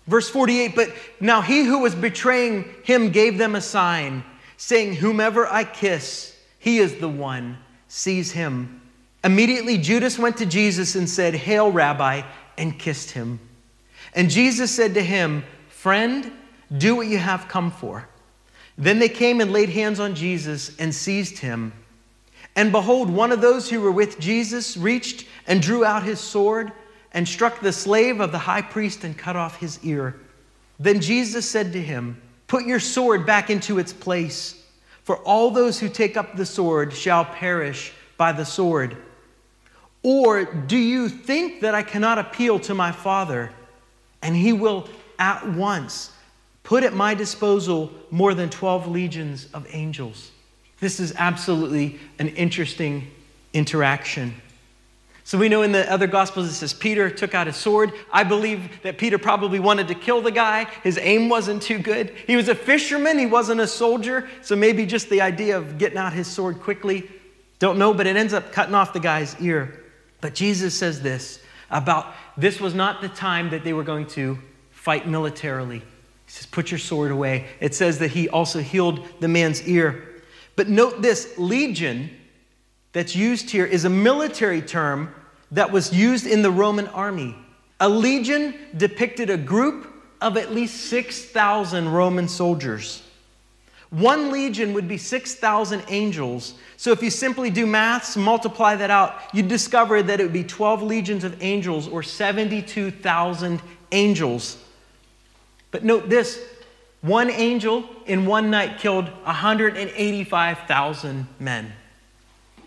Verse 0.08 0.28
48 0.30 0.76
But 0.76 0.90
now 1.20 1.42
he 1.42 1.64
who 1.64 1.80
was 1.80 1.94
betraying 1.94 2.66
him 2.84 3.12
gave 3.12 3.38
them 3.38 3.56
a 3.56 3.62
sign 3.62 4.24
saying, 4.58 4.96
Whomever 4.96 5.48
I 5.48 5.64
kiss, 5.64 6.38
he 6.60 6.80
is 6.80 6.96
the 6.96 7.10
one, 7.10 7.58
seize 7.88 8.32
him. 8.32 8.82
Immediately 9.24 9.78
Judas 9.78 10.20
went 10.20 10.38
to 10.38 10.46
Jesus 10.46 10.96
and 10.96 11.10
said, 11.10 11.34
Hail, 11.34 11.72
Rabbi, 11.72 12.22
and 12.58 12.78
kissed 12.78 13.12
him. 13.12 13.40
And 14.14 14.30
Jesus 14.30 14.72
said 14.72 14.94
to 14.96 15.04
him, 15.04 15.44
Friend, 15.70 16.32
do 16.78 16.96
what 16.96 17.08
you 17.08 17.18
have 17.18 17.48
come 17.48 17.72
for. 17.72 18.08
Then 18.78 19.00
they 19.00 19.10
came 19.10 19.42
and 19.42 19.52
laid 19.52 19.70
hands 19.70 20.00
on 20.00 20.16
Jesus 20.16 20.76
and 20.80 20.94
seized 20.94 21.38
him. 21.38 21.74
And 22.56 22.72
behold, 22.72 23.10
one 23.10 23.32
of 23.32 23.42
those 23.42 23.70
who 23.70 23.82
were 23.82 23.92
with 23.92 24.20
Jesus 24.20 24.78
reached 24.78 25.26
and 25.48 25.62
drew 25.62 25.84
out 25.84 26.04
his 26.04 26.20
sword 26.20 26.72
and 27.12 27.28
struck 27.28 27.60
the 27.60 27.72
slave 27.72 28.20
of 28.20 28.32
the 28.32 28.40
high 28.40 28.62
priest 28.62 29.04
and 29.04 29.18
cut 29.18 29.36
off 29.36 29.60
his 29.60 29.84
ear. 29.84 30.20
Then 30.80 31.00
Jesus 31.00 31.50
said 31.50 31.74
to 31.74 31.82
him, 31.82 32.22
Put 32.54 32.68
your 32.68 32.80
sword 32.80 33.26
back 33.26 33.50
into 33.50 33.80
its 33.80 33.92
place, 33.92 34.64
for 35.02 35.18
all 35.24 35.50
those 35.50 35.80
who 35.80 35.90
take 35.90 36.16
up 36.16 36.36
the 36.36 36.46
sword 36.46 36.94
shall 36.94 37.26
perish 37.26 37.92
by 38.16 38.32
the 38.32 38.46
sword. 38.46 38.96
Or 40.04 40.46
do 40.46 40.78
you 40.78 41.10
think 41.10 41.62
that 41.62 41.74
I 41.74 41.82
cannot 41.82 42.20
appeal 42.20 42.60
to 42.60 42.76
my 42.76 42.92
Father, 42.92 43.50
and 44.22 44.36
he 44.36 44.54
will 44.54 44.88
at 45.18 45.50
once 45.50 46.12
put 46.62 46.84
at 46.84 46.94
my 46.94 47.16
disposal 47.16 47.92
more 48.12 48.36
than 48.36 48.52
12 48.52 48.88
legions 48.88 49.48
of 49.56 49.66
angels. 49.72 50.30
This 50.80 51.00
is 51.00 51.12
absolutely 51.18 52.00
an 52.20 52.28
interesting 52.28 53.10
interaction. 53.54 54.32
So 55.26 55.38
we 55.38 55.48
know 55.48 55.62
in 55.62 55.72
the 55.72 55.90
other 55.92 56.08
Gospels 56.08 56.50
it 56.50 56.54
says 56.54 56.74
Peter 56.74 57.10
took 57.10 57.34
out 57.34 57.48
his 57.48 57.56
sword. 57.56 57.94
I 58.12 58.24
believe 58.24 58.82
that 58.84 58.98
Peter 58.98 59.18
probably 59.18 59.60
wanted 59.60 59.88
to 59.88 59.96
kill 59.96 60.22
the 60.22 60.32
guy. 60.32 60.66
His 60.84 61.00
aim 61.02 61.30
wasn't 61.30 61.62
too 61.62 61.80
good. 61.80 62.14
He 62.28 62.36
was 62.36 62.50
a 62.50 62.56
fisherman, 62.56 63.18
he 63.18 63.26
wasn't 63.26 63.62
a 63.62 63.68
soldier. 63.68 64.28
So 64.42 64.56
maybe 64.56 64.86
just 64.86 65.10
the 65.10 65.22
idea 65.22 65.58
of 65.58 65.78
getting 65.78 65.98
out 65.98 66.12
his 66.12 66.28
sword 66.28 66.60
quickly. 66.60 67.10
Don't 67.60 67.78
know, 67.78 67.94
but 67.94 68.06
it 68.06 68.18
ends 68.18 68.34
up 68.34 68.52
cutting 68.52 68.76
off 68.76 68.92
the 68.92 69.00
guy's 69.00 69.40
ear. 69.40 69.82
But 70.20 70.36
Jesus 70.36 70.78
says 70.78 71.02
this 71.02 71.42
about 71.70 72.14
this 72.38 72.60
was 72.60 72.74
not 72.74 73.02
the 73.02 73.10
time 73.10 73.50
that 73.52 73.64
they 73.64 73.74
were 73.74 73.84
going 73.84 74.08
to 74.08 74.38
fight 74.72 75.08
militarily. 75.08 75.80
He 75.80 76.32
says, 76.32 76.46
Put 76.46 76.72
your 76.72 76.80
sword 76.80 77.12
away. 77.12 77.48
It 77.62 77.74
says 77.74 78.00
that 78.00 78.12
he 78.12 78.28
also 78.28 78.60
healed 78.60 79.08
the 79.22 79.30
man's 79.30 79.66
ear. 79.68 80.22
But 80.58 80.68
note 80.68 81.02
this 81.02 81.38
legion 81.38 82.10
that's 82.94 83.16
used 83.16 83.50
here 83.50 83.66
is 83.66 83.86
a 83.86 83.90
military 83.90 84.62
term 84.62 85.14
that 85.52 85.72
was 85.72 85.94
used 85.94 86.26
in 86.26 86.42
the 86.42 86.52
Roman 86.52 86.88
army. 86.88 87.36
A 87.80 87.90
legion 87.90 88.56
depicted 88.78 89.30
a 89.30 89.38
group 89.38 89.88
of 90.22 90.38
at 90.38 90.54
least 90.54 90.86
6,000 90.86 91.90
Roman 91.90 92.30
soldiers. 92.30 93.04
One 93.90 94.32
legion 94.32 94.74
would 94.74 94.88
be 94.88 94.98
6,000 94.98 95.84
angels. 95.88 96.56
So 96.78 96.92
if 96.92 97.04
you 97.04 97.12
simply 97.12 97.52
do 97.52 97.68
maths, 97.68 98.18
multiply 98.18 98.76
that 98.76 98.90
out, 98.90 99.22
you'd 99.34 99.48
discover 99.48 100.02
that 100.02 100.20
it 100.20 100.24
would 100.24 100.34
be 100.34 100.44
12 100.44 100.82
legions 100.82 101.24
of 101.24 101.44
angels 101.44 101.88
or 101.88 102.02
72,000 102.02 103.62
angels. 103.92 104.58
But 105.70 105.84
note 105.84 106.10
this 106.10 106.40
one 107.02 107.30
angel 107.30 107.88
in 108.06 108.26
one 108.26 108.50
night 108.50 108.80
killed 108.80 109.10
185,000 109.26 111.28
men. 111.40 111.74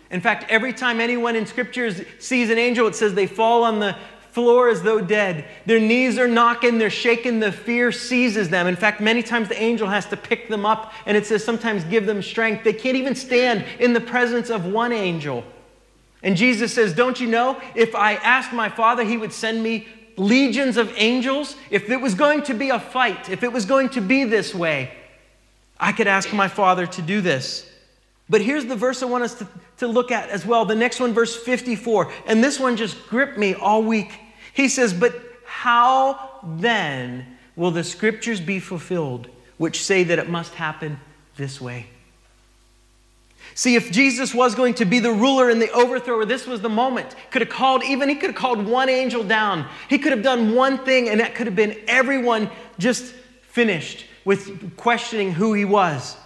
In 0.09 0.21
fact, 0.21 0.45
every 0.49 0.73
time 0.73 0.99
anyone 0.99 1.35
in 1.35 1.45
scriptures 1.45 2.01
sees 2.19 2.49
an 2.49 2.57
angel, 2.57 2.87
it 2.87 2.95
says 2.95 3.13
they 3.13 3.27
fall 3.27 3.63
on 3.63 3.79
the 3.79 3.95
floor 4.31 4.69
as 4.69 4.83
though 4.83 5.01
dead. 5.01 5.45
Their 5.65 5.79
knees 5.79 6.19
are 6.19 6.27
knocking, 6.27 6.77
they're 6.77 6.91
shaking, 6.91 7.39
the 7.39 7.51
fear 7.51 7.91
seizes 7.91 8.49
them. 8.49 8.67
In 8.67 8.75
fact, 8.75 9.01
many 9.01 9.23
times 9.23 9.49
the 9.49 9.59
angel 9.59 9.87
has 9.87 10.05
to 10.07 10.15
pick 10.15 10.47
them 10.47 10.65
up, 10.65 10.93
and 11.05 11.17
it 11.17 11.25
says 11.25 11.43
sometimes 11.43 11.83
give 11.85 12.05
them 12.05 12.21
strength. 12.21 12.63
They 12.63 12.73
can't 12.73 12.95
even 12.95 13.15
stand 13.15 13.65
in 13.79 13.93
the 13.93 13.99
presence 13.99 14.49
of 14.49 14.65
one 14.65 14.91
angel. 14.91 15.43
And 16.21 16.37
Jesus 16.37 16.73
says, 16.73 16.93
Don't 16.93 17.19
you 17.19 17.27
know, 17.27 17.59
if 17.75 17.95
I 17.95 18.13
asked 18.13 18.53
my 18.53 18.69
Father, 18.69 19.03
he 19.03 19.17
would 19.17 19.33
send 19.33 19.61
me 19.61 19.87
legions 20.17 20.77
of 20.77 20.93
angels? 20.97 21.55
If 21.69 21.89
it 21.89 21.97
was 21.97 22.15
going 22.15 22.43
to 22.43 22.53
be 22.53 22.69
a 22.69 22.79
fight, 22.79 23.29
if 23.29 23.43
it 23.43 23.51
was 23.51 23.65
going 23.65 23.89
to 23.89 24.01
be 24.01 24.23
this 24.23 24.53
way, 24.53 24.91
I 25.79 25.91
could 25.91 26.07
ask 26.07 26.31
my 26.31 26.47
Father 26.47 26.85
to 26.85 27.01
do 27.01 27.21
this. 27.21 27.66
But 28.29 28.41
here's 28.41 28.65
the 28.65 28.75
verse 28.75 29.01
I 29.01 29.05
want 29.05 29.23
us 29.23 29.35
to, 29.35 29.47
to 29.77 29.87
look 29.87 30.11
at 30.11 30.29
as 30.29 30.45
well. 30.45 30.65
The 30.65 30.75
next 30.75 30.99
one, 30.99 31.13
verse 31.13 31.35
54. 31.35 32.11
And 32.27 32.43
this 32.43 32.59
one 32.59 32.75
just 32.75 33.07
gripped 33.07 33.37
me 33.37 33.53
all 33.53 33.83
week. 33.83 34.19
He 34.53 34.67
says, 34.67 34.93
But 34.93 35.15
how 35.45 36.41
then 36.43 37.37
will 37.55 37.71
the 37.71 37.83
scriptures 37.83 38.41
be 38.41 38.59
fulfilled, 38.59 39.27
which 39.57 39.83
say 39.83 40.03
that 40.03 40.19
it 40.19 40.29
must 40.29 40.53
happen 40.55 40.99
this 41.37 41.61
way? 41.61 41.87
See, 43.55 43.75
if 43.75 43.91
Jesus 43.91 44.35
was 44.35 44.55
going 44.55 44.75
to 44.75 44.85
be 44.85 44.99
the 44.99 45.11
ruler 45.11 45.49
and 45.49 45.61
the 45.61 45.73
overthrower, 45.73 46.25
this 46.25 46.45
was 46.45 46.61
the 46.61 46.69
moment. 46.69 47.15
Could 47.31 47.41
have 47.41 47.49
called, 47.49 47.83
even 47.83 48.09
he 48.09 48.15
could 48.15 48.31
have 48.31 48.35
called 48.35 48.63
one 48.65 48.89
angel 48.89 49.23
down. 49.23 49.67
He 49.89 49.97
could 49.97 50.11
have 50.11 50.21
done 50.21 50.53
one 50.53 50.79
thing, 50.79 51.09
and 51.09 51.21
that 51.21 51.33
could 51.33 51.47
have 51.47 51.55
been 51.55 51.75
everyone 51.87 52.49
just 52.77 53.13
finished 53.41 54.05
with 54.25 54.75
questioning 54.75 55.31
who 55.31 55.53
he 55.53 55.65
was. 55.65 56.17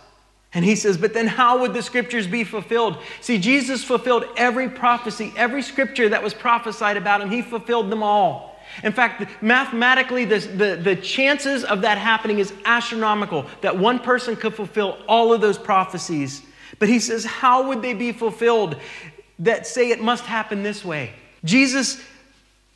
And 0.53 0.65
he 0.65 0.75
says, 0.75 0.97
but 0.97 1.13
then 1.13 1.27
how 1.27 1.59
would 1.61 1.73
the 1.73 1.81
scriptures 1.81 2.27
be 2.27 2.43
fulfilled? 2.43 2.97
See, 3.21 3.37
Jesus 3.37 3.83
fulfilled 3.83 4.25
every 4.35 4.69
prophecy, 4.69 5.31
every 5.37 5.61
scripture 5.61 6.09
that 6.09 6.21
was 6.21 6.33
prophesied 6.33 6.97
about 6.97 7.21
him, 7.21 7.29
he 7.29 7.41
fulfilled 7.41 7.89
them 7.89 8.03
all. 8.03 8.59
In 8.83 8.91
fact, 8.91 9.41
mathematically, 9.41 10.25
the, 10.25 10.39
the, 10.39 10.75
the 10.81 10.95
chances 10.95 11.63
of 11.63 11.81
that 11.81 11.97
happening 11.97 12.39
is 12.39 12.53
astronomical, 12.65 13.45
that 13.61 13.77
one 13.77 13.99
person 13.99 14.35
could 14.35 14.53
fulfill 14.53 14.97
all 15.07 15.33
of 15.33 15.41
those 15.41 15.57
prophecies. 15.57 16.41
But 16.79 16.89
he 16.89 16.99
says, 16.99 17.25
how 17.25 17.67
would 17.67 17.81
they 17.81 17.93
be 17.93 18.11
fulfilled 18.11 18.77
that 19.39 19.67
say 19.67 19.89
it 19.89 20.01
must 20.01 20.25
happen 20.25 20.63
this 20.63 20.83
way? 20.83 21.13
Jesus 21.43 22.01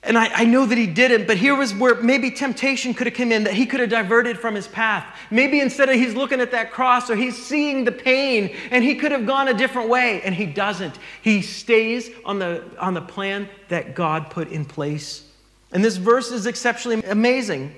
and 0.05 0.17
I, 0.17 0.41
I, 0.41 0.45
know 0.45 0.65
that 0.65 0.77
he 0.77 0.85
didn't, 0.85 1.25
but 1.25 1.37
here 1.37 1.55
was 1.55 1.73
where 1.73 1.95
maybe 1.95 2.29
temptation 2.29 2.93
could 2.93 3.07
have 3.07 3.15
come 3.15 3.31
in, 3.31 3.43
that 3.45 3.53
he 3.53 3.65
could 3.65 3.79
have 3.79 3.89
diverted 3.89 4.37
from 4.37 4.53
his 4.53 4.67
path. 4.67 5.05
Maybe 5.31 5.59
instead 5.59 5.89
of 5.89 5.95
he's 5.95 6.13
looking 6.13 6.39
at 6.39 6.51
that 6.51 6.71
cross 6.71 7.09
or 7.09 7.15
he's 7.15 7.43
seeing 7.43 7.85
the 7.85 7.91
pain 7.91 8.55
and 8.69 8.83
he 8.83 8.95
could 8.95 9.11
have 9.11 9.25
gone 9.25 9.47
a 9.47 9.53
different 9.53 9.89
way, 9.89 10.21
and 10.21 10.35
he 10.35 10.45
doesn't. 10.45 10.99
He 11.21 11.41
stays 11.41 12.09
on 12.23 12.37
the, 12.39 12.63
on 12.79 12.93
the 12.93 13.01
plan 13.01 13.49
that 13.69 13.95
God 13.95 14.29
put 14.29 14.49
in 14.49 14.63
place. 14.63 15.27
And 15.71 15.83
this 15.83 15.97
verse 15.97 16.31
is 16.31 16.45
exceptionally 16.45 17.03
amazing. 17.03 17.73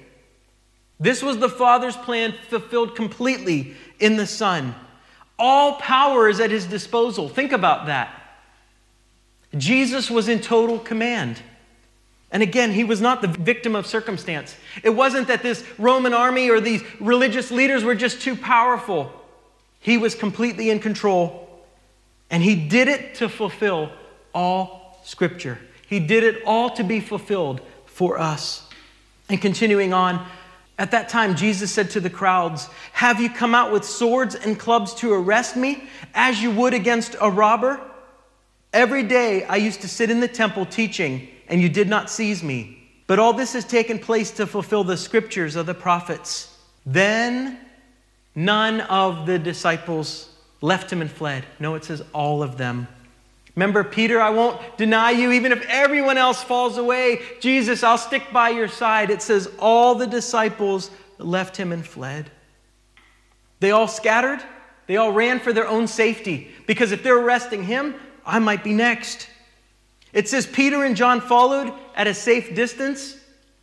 This 0.99 1.23
was 1.23 1.37
the 1.37 1.49
Father's 1.49 1.95
plan 1.95 2.33
fulfilled 2.49 2.95
completely 2.95 3.75
in 3.99 4.17
the 4.17 4.27
Son. 4.27 4.75
All 5.39 5.75
power 5.75 6.27
is 6.27 6.39
at 6.39 6.51
his 6.51 6.65
disposal. 6.65 7.29
Think 7.29 7.53
about 7.53 7.85
that. 7.85 8.13
Jesus 9.55 10.11
was 10.11 10.27
in 10.27 10.39
total 10.41 10.77
command. 10.77 11.41
And 12.31 12.43
again, 12.43 12.71
he 12.71 12.83
was 12.83 12.99
not 12.99 13.21
the 13.21 13.27
victim 13.27 13.75
of 13.75 13.87
circumstance. 13.87 14.55
It 14.83 14.89
wasn't 14.89 15.27
that 15.27 15.43
this 15.43 15.63
Roman 15.77 16.13
army 16.13 16.49
or 16.49 16.59
these 16.59 16.83
religious 16.99 17.51
leaders 17.51 17.83
were 17.83 17.95
just 17.95 18.21
too 18.21 18.35
powerful. 18.35 19.11
He 19.79 19.97
was 19.97 20.13
completely 20.13 20.69
in 20.69 20.79
control. 20.79 21.47
And 22.29 22.43
he 22.43 22.55
did 22.55 22.89
it 22.89 23.15
to 23.15 23.29
fulfill 23.29 23.91
all 24.33 24.99
scripture. 25.03 25.57
He 25.87 26.01
did 26.01 26.23
it 26.23 26.43
all 26.45 26.71
to 26.71 26.83
be 26.83 26.99
fulfilled 26.99 27.61
for 27.85 28.19
us. 28.19 28.67
And 29.29 29.41
continuing 29.41 29.93
on, 29.93 30.25
at 30.77 30.91
that 30.91 31.07
time, 31.09 31.35
Jesus 31.35 31.71
said 31.71 31.89
to 31.91 32.01
the 32.01 32.09
crowds, 32.09 32.67
Have 32.91 33.21
you 33.21 33.29
come 33.29 33.55
out 33.55 33.71
with 33.71 33.85
swords 33.85 34.35
and 34.35 34.59
clubs 34.59 34.93
to 34.95 35.13
arrest 35.13 35.55
me, 35.55 35.85
as 36.13 36.41
you 36.41 36.51
would 36.51 36.73
against 36.73 37.15
a 37.21 37.31
robber? 37.31 37.79
Every 38.73 39.03
day 39.03 39.45
I 39.45 39.55
used 39.55 39.81
to 39.81 39.87
sit 39.87 40.11
in 40.11 40.19
the 40.19 40.27
temple 40.27 40.65
teaching 40.65 41.29
and 41.47 41.61
you 41.61 41.69
did 41.69 41.89
not 41.89 42.09
seize 42.09 42.43
me. 42.43 42.77
But 43.07 43.19
all 43.19 43.33
this 43.33 43.53
has 43.53 43.65
taken 43.65 43.99
place 43.99 44.31
to 44.31 44.45
fulfill 44.45 44.83
the 44.83 44.97
scriptures 44.97 45.55
of 45.55 45.65
the 45.65 45.73
prophets. 45.73 46.57
Then 46.85 47.57
none 48.35 48.81
of 48.81 49.25
the 49.25 49.39
disciples 49.39 50.29
left 50.61 50.91
him 50.91 51.01
and 51.01 51.09
fled. 51.09 51.45
No, 51.59 51.75
it 51.75 51.85
says 51.85 52.03
all 52.13 52.43
of 52.43 52.57
them. 52.57 52.87
Remember, 53.55 53.83
Peter, 53.83 54.21
I 54.21 54.29
won't 54.29 54.59
deny 54.77 55.11
you, 55.11 55.31
even 55.31 55.51
if 55.51 55.65
everyone 55.67 56.17
else 56.17 56.43
falls 56.43 56.77
away. 56.77 57.21
Jesus, 57.39 57.81
I'll 57.81 57.97
stick 57.97 58.23
by 58.31 58.49
your 58.49 58.67
side. 58.67 59.09
It 59.09 59.21
says 59.21 59.49
all 59.57 59.95
the 59.95 60.05
disciples 60.05 60.91
left 61.17 61.57
him 61.57 61.71
and 61.71 61.85
fled. 61.85 62.29
They 63.59 63.71
all 63.71 63.87
scattered. 63.87 64.43
They 64.85 64.97
all 64.97 65.11
ran 65.11 65.39
for 65.39 65.53
their 65.53 65.67
own 65.67 65.87
safety 65.87 66.51
because 66.67 66.91
if 66.91 67.01
they're 67.01 67.17
arresting 67.17 67.63
him, 67.63 67.95
I 68.25 68.39
might 68.39 68.63
be 68.63 68.73
next. 68.73 69.27
It 70.17 70.27
says 70.27 70.47
Peter 70.47 70.83
and 70.83 70.95
John 70.95 71.21
followed 71.21 71.71
at 71.95 72.07
a 72.07 72.13
safe 72.15 72.55
distance 72.55 73.15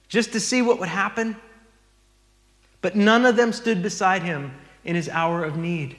just 0.07 0.31
to 0.35 0.38
see 0.38 0.62
what 0.62 0.79
would 0.79 0.88
happen. 0.88 1.37
But 2.81 2.95
none 2.95 3.27
of 3.27 3.35
them 3.35 3.53
stood 3.53 3.83
beside 3.83 4.23
him 4.23 4.55
in 4.85 4.95
his 4.95 5.09
hour 5.09 5.43
of 5.43 5.57
need. 5.57 5.97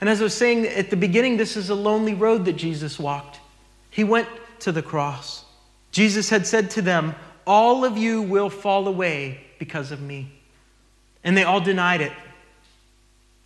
And 0.00 0.10
as 0.10 0.20
I 0.20 0.24
was 0.24 0.34
saying 0.34 0.66
at 0.66 0.90
the 0.90 0.96
beginning, 0.96 1.36
this 1.36 1.56
is 1.56 1.70
a 1.70 1.76
lonely 1.76 2.12
road 2.12 2.44
that 2.46 2.54
Jesus 2.54 2.98
walked. 2.98 3.38
He 3.88 4.02
went 4.02 4.26
to 4.58 4.72
the 4.72 4.82
cross. 4.82 5.44
Jesus 5.92 6.28
had 6.28 6.44
said 6.44 6.68
to 6.70 6.82
them, 6.82 7.14
All 7.46 7.84
of 7.84 7.96
you 7.96 8.20
will 8.20 8.50
fall 8.50 8.88
away 8.88 9.44
because 9.60 9.92
of 9.92 10.00
me. 10.00 10.32
And 11.22 11.36
they 11.36 11.44
all 11.44 11.60
denied 11.60 12.00
it. 12.00 12.12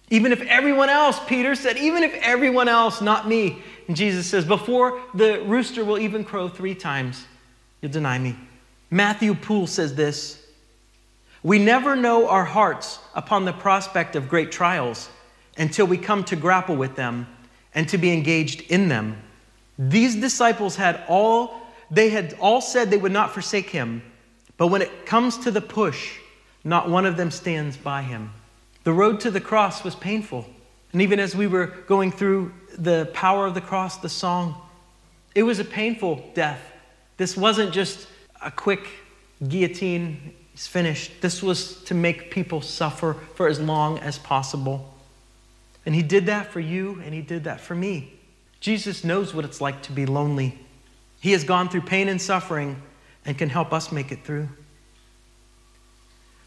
Even 0.09 0.33
if 0.33 0.41
everyone 0.43 0.89
else, 0.89 1.19
Peter 1.27 1.55
said, 1.55 1.77
even 1.77 2.05
if 2.05 2.15
everyone 2.23 2.69
else, 2.69 3.01
not 3.01 3.29
me. 3.29 3.63
And 3.87 3.97
Jesus 3.97 4.27
says, 4.27 4.45
Before 4.45 5.01
the 5.15 5.43
rooster 5.43 5.85
will 5.85 5.99
even 5.99 6.25
crow 6.25 6.49
three 6.49 6.75
times, 6.75 7.27
you'll 7.81 7.93
deny 7.93 8.19
me. 8.19 8.37
Matthew 8.91 9.35
Poole 9.35 9.67
says 9.67 9.95
this 9.95 10.45
We 11.43 11.59
never 11.59 11.97
know 11.97 12.29
our 12.29 12.45
hearts 12.45 12.99
upon 13.15 13.45
the 13.45 13.53
prospect 13.53 14.17
of 14.17 14.29
great 14.29 14.53
trials 14.53 15.09
until 15.59 15.87
we 15.87 15.99
come 15.99 16.25
to 16.25 16.37
grapple 16.37 16.77
with 16.77 16.97
them 16.97 17.27
and 17.75 17.89
to 17.89 17.99
be 17.99 18.13
engaged 18.13 18.63
in 18.71 18.89
them. 18.89 19.23
These 19.79 20.17
disciples 20.17 20.77
had 20.77 21.03
all, 21.09 21.61
they 21.91 22.09
had 22.09 22.35
all 22.41 22.61
said 22.61 22.91
they 22.91 22.97
would 22.97 23.13
not 23.13 23.33
forsake 23.33 23.71
him, 23.71 24.03
but 24.57 24.69
when 24.69 24.83
it 24.83 25.07
comes 25.07 25.39
to 25.39 25.51
the 25.51 25.61
push, 25.61 26.19
not 26.65 26.89
one 26.89 27.07
of 27.07 27.17
them 27.17 27.31
stands 27.31 27.77
by 27.77 28.03
him. 28.03 28.33
The 28.85 28.93
road 28.93 29.21
to 29.21 29.31
the 29.31 29.41
cross 29.41 29.85
was 29.85 29.95
painful. 29.95 30.47
And 30.97 31.03
even 31.03 31.21
as 31.21 31.37
we 31.37 31.47
were 31.47 31.67
going 31.67 32.11
through 32.11 32.55
the 32.79 33.11
power 33.13 33.45
of 33.45 33.53
the 33.53 33.61
cross, 33.61 33.99
the 33.99 34.09
song, 34.09 34.55
it 35.35 35.43
was 35.43 35.59
a 35.59 35.65
painful 35.65 36.25
death. 36.33 36.73
This 37.19 37.37
wasn't 37.37 37.75
just 37.75 38.09
a 38.43 38.51
quick 38.51 38.89
guillotine, 39.47 40.33
He's 40.53 40.67
finished. 40.67 41.21
This 41.21 41.43
was 41.43 41.85
to 41.85 41.95
make 41.95 42.31
people 42.31 42.63
suffer 42.63 43.13
for 43.35 43.47
as 43.47 43.61
long 43.61 43.99
as 43.99 44.19
possible. 44.19 44.95
And 45.85 45.95
He 45.95 46.01
did 46.01 46.25
that 46.25 46.51
for 46.51 46.61
you, 46.61 47.03
and 47.05 47.13
He 47.13 47.21
did 47.21 47.45
that 47.45 47.61
for 47.61 47.75
me. 47.75 48.15
Jesus 48.61 49.05
knows 49.05 49.35
what 49.35 49.45
it's 49.45 49.61
like 49.61 49.83
to 49.83 49.93
be 49.93 50.07
lonely. 50.07 50.59
He 51.21 51.33
has 51.33 51.45
gone 51.45 51.69
through 51.69 51.83
pain 51.83 52.09
and 52.09 52.23
suffering 52.23 52.81
and 53.27 53.37
can 53.37 53.51
help 53.51 53.71
us 53.71 53.93
make 53.93 54.13
it 54.13 54.25
through. 54.25 54.49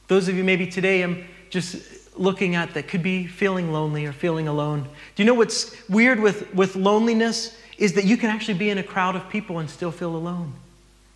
Those 0.07 0.27
of 0.27 0.35
you 0.35 0.43
maybe 0.43 0.65
today 0.65 1.03
I'm 1.03 1.27
just 1.51 1.98
looking 2.19 2.55
at 2.55 2.73
that 2.73 2.87
could 2.87 3.01
be 3.01 3.25
feeling 3.25 3.71
lonely 3.71 4.05
or 4.05 4.11
feeling 4.11 4.47
alone. 4.47 4.83
Do 4.83 5.23
you 5.23 5.25
know 5.25 5.33
what's 5.33 5.75
weird 5.89 6.19
with, 6.19 6.53
with 6.53 6.75
loneliness 6.75 7.57
is 7.79 7.93
that 7.93 8.05
you 8.05 8.17
can 8.17 8.29
actually 8.29 8.57
be 8.57 8.69
in 8.69 8.77
a 8.77 8.83
crowd 8.83 9.15
of 9.15 9.29
people 9.29 9.59
and 9.59 9.69
still 9.69 9.91
feel 9.91 10.15
alone. 10.15 10.53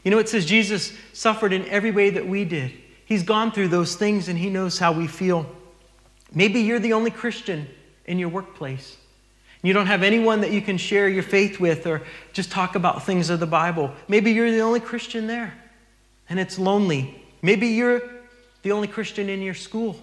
You 0.04 0.12
know, 0.12 0.18
it 0.18 0.30
says 0.30 0.46
Jesus 0.46 0.94
suffered 1.12 1.54
in 1.54 1.66
every 1.68 1.92
way 1.92 2.10
that 2.10 2.26
we 2.26 2.46
did. 2.46 2.72
He's 3.06 3.24
gone 3.24 3.52
through 3.52 3.68
those 3.68 3.96
things 3.96 4.30
and 4.30 4.40
he 4.40 4.50
knows 4.50 4.80
how 4.80 4.94
we 4.94 5.08
feel. 5.08 5.46
Maybe 6.34 6.62
you're 6.62 6.80
the 6.80 6.94
only 6.94 7.12
Christian 7.12 7.68
in 8.06 8.18
your 8.18 8.30
workplace. 8.30 8.98
You 9.62 9.74
don't 9.74 9.88
have 9.88 10.04
anyone 10.04 10.42
that 10.42 10.52
you 10.52 10.62
can 10.62 10.78
share 10.78 11.08
your 11.08 11.24
faith 11.24 11.60
with 11.60 11.86
or 11.86 12.02
just 12.34 12.52
talk 12.52 12.76
about 12.76 13.06
things 13.06 13.30
of 13.30 13.40
the 13.40 13.46
Bible. 13.46 13.92
Maybe 14.08 14.32
you're 14.32 14.52
the 14.52 14.62
only 14.62 14.80
Christian 14.80 15.28
there 15.28 15.54
and 16.30 16.40
it's 16.40 16.58
lonely. 16.58 17.22
Maybe 17.42 17.68
you're 17.68 18.02
the 18.62 18.72
only 18.72 18.88
Christian 18.88 19.30
in 19.30 19.42
your 19.42 19.54
school. 19.54 19.98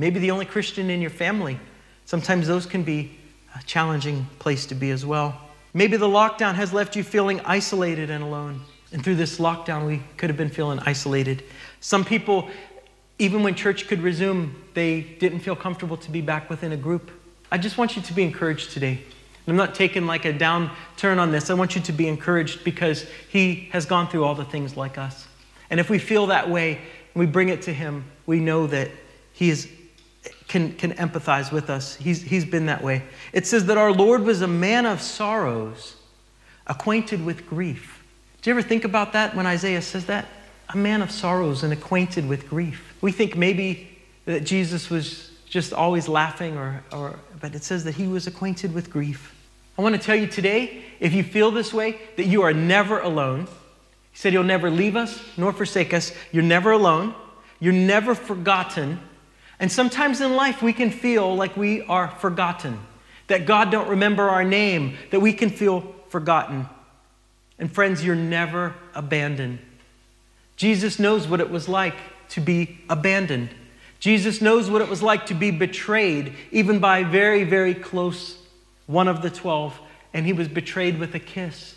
Maybe 0.00 0.18
the 0.18 0.30
only 0.30 0.46
Christian 0.46 0.88
in 0.88 1.02
your 1.02 1.10
family. 1.10 1.60
Sometimes 2.06 2.48
those 2.48 2.64
can 2.64 2.82
be 2.84 3.18
a 3.54 3.62
challenging 3.64 4.26
place 4.38 4.64
to 4.66 4.74
be 4.74 4.90
as 4.92 5.04
well. 5.04 5.38
Maybe 5.74 5.98
the 5.98 6.08
lockdown 6.08 6.54
has 6.54 6.72
left 6.72 6.96
you 6.96 7.04
feeling 7.04 7.38
isolated 7.40 8.08
and 8.08 8.24
alone. 8.24 8.62
And 8.92 9.04
through 9.04 9.16
this 9.16 9.38
lockdown, 9.38 9.86
we 9.86 10.02
could 10.16 10.30
have 10.30 10.38
been 10.38 10.48
feeling 10.48 10.78
isolated. 10.86 11.44
Some 11.80 12.06
people, 12.06 12.48
even 13.18 13.42
when 13.42 13.54
church 13.54 13.88
could 13.88 14.00
resume, 14.00 14.56
they 14.72 15.02
didn't 15.02 15.40
feel 15.40 15.54
comfortable 15.54 15.98
to 15.98 16.10
be 16.10 16.22
back 16.22 16.48
within 16.48 16.72
a 16.72 16.78
group. 16.78 17.10
I 17.52 17.58
just 17.58 17.76
want 17.76 17.94
you 17.94 18.00
to 18.00 18.12
be 18.14 18.22
encouraged 18.22 18.70
today. 18.72 19.02
I'm 19.46 19.56
not 19.56 19.74
taking 19.74 20.06
like 20.06 20.24
a 20.24 20.32
downturn 20.32 21.18
on 21.18 21.30
this. 21.30 21.50
I 21.50 21.54
want 21.54 21.74
you 21.74 21.82
to 21.82 21.92
be 21.92 22.08
encouraged 22.08 22.64
because 22.64 23.04
he 23.28 23.68
has 23.72 23.84
gone 23.84 24.08
through 24.08 24.24
all 24.24 24.34
the 24.34 24.46
things 24.46 24.78
like 24.78 24.96
us. 24.96 25.28
And 25.68 25.78
if 25.78 25.90
we 25.90 25.98
feel 25.98 26.28
that 26.28 26.48
way 26.48 26.76
and 26.76 27.20
we 27.20 27.26
bring 27.26 27.50
it 27.50 27.60
to 27.62 27.72
him, 27.74 28.04
we 28.24 28.40
know 28.40 28.66
that 28.68 28.90
he 29.32 29.50
is, 29.50 29.68
can, 30.50 30.72
can 30.72 30.92
empathize 30.94 31.52
with 31.52 31.70
us. 31.70 31.94
He's, 31.94 32.22
he's 32.22 32.44
been 32.44 32.66
that 32.66 32.82
way. 32.82 33.04
It 33.32 33.46
says 33.46 33.66
that 33.66 33.78
our 33.78 33.92
Lord 33.92 34.24
was 34.24 34.42
a 34.42 34.48
man 34.48 34.84
of 34.84 35.00
sorrows, 35.00 35.94
acquainted 36.66 37.24
with 37.24 37.48
grief. 37.48 38.02
Do 38.42 38.50
you 38.50 38.54
ever 38.58 38.66
think 38.66 38.84
about 38.84 39.12
that 39.12 39.36
when 39.36 39.46
Isaiah 39.46 39.80
says 39.80 40.06
that? 40.06 40.26
A 40.70 40.76
man 40.76 41.02
of 41.02 41.12
sorrows 41.12 41.62
and 41.62 41.72
acquainted 41.72 42.28
with 42.28 42.48
grief. 42.48 42.96
We 43.00 43.12
think 43.12 43.36
maybe 43.36 43.96
that 44.24 44.42
Jesus 44.42 44.90
was 44.90 45.30
just 45.48 45.72
always 45.72 46.08
laughing, 46.08 46.56
or, 46.58 46.82
or, 46.92 47.16
but 47.40 47.54
it 47.54 47.62
says 47.62 47.84
that 47.84 47.94
he 47.94 48.08
was 48.08 48.26
acquainted 48.26 48.74
with 48.74 48.90
grief. 48.90 49.32
I 49.78 49.82
want 49.82 49.94
to 49.94 50.00
tell 50.00 50.16
you 50.16 50.26
today, 50.26 50.82
if 50.98 51.12
you 51.12 51.22
feel 51.22 51.52
this 51.52 51.72
way, 51.72 51.96
that 52.16 52.26
you 52.26 52.42
are 52.42 52.52
never 52.52 52.98
alone. 52.98 53.46
He 54.10 54.18
said 54.18 54.32
he'll 54.32 54.42
never 54.42 54.68
leave 54.68 54.96
us 54.96 55.22
nor 55.36 55.52
forsake 55.52 55.94
us. 55.94 56.12
You're 56.32 56.42
never 56.42 56.72
alone. 56.72 57.14
You're 57.60 57.72
never 57.72 58.16
forgotten. 58.16 58.98
And 59.60 59.70
sometimes 59.70 60.22
in 60.22 60.34
life 60.34 60.62
we 60.62 60.72
can 60.72 60.90
feel 60.90 61.36
like 61.36 61.56
we 61.56 61.82
are 61.82 62.08
forgotten, 62.08 62.80
that 63.26 63.46
God 63.46 63.70
don't 63.70 63.88
remember 63.88 64.28
our 64.28 64.42
name, 64.42 64.96
that 65.10 65.20
we 65.20 65.34
can 65.34 65.50
feel 65.50 65.94
forgotten. 66.08 66.66
And 67.58 67.70
friends, 67.70 68.02
you're 68.02 68.16
never 68.16 68.74
abandoned. 68.94 69.58
Jesus 70.56 70.98
knows 70.98 71.28
what 71.28 71.40
it 71.40 71.50
was 71.50 71.68
like 71.68 71.94
to 72.30 72.40
be 72.40 72.80
abandoned. 72.88 73.50
Jesus 74.00 74.40
knows 74.40 74.70
what 74.70 74.80
it 74.80 74.88
was 74.88 75.02
like 75.02 75.26
to 75.26 75.34
be 75.34 75.50
betrayed, 75.50 76.34
even 76.50 76.78
by 76.78 77.04
very, 77.04 77.44
very 77.44 77.74
close 77.74 78.38
one 78.86 79.08
of 79.08 79.20
the 79.20 79.30
12, 79.30 79.78
and 80.14 80.24
he 80.24 80.32
was 80.32 80.48
betrayed 80.48 80.98
with 80.98 81.14
a 81.14 81.18
kiss. 81.18 81.76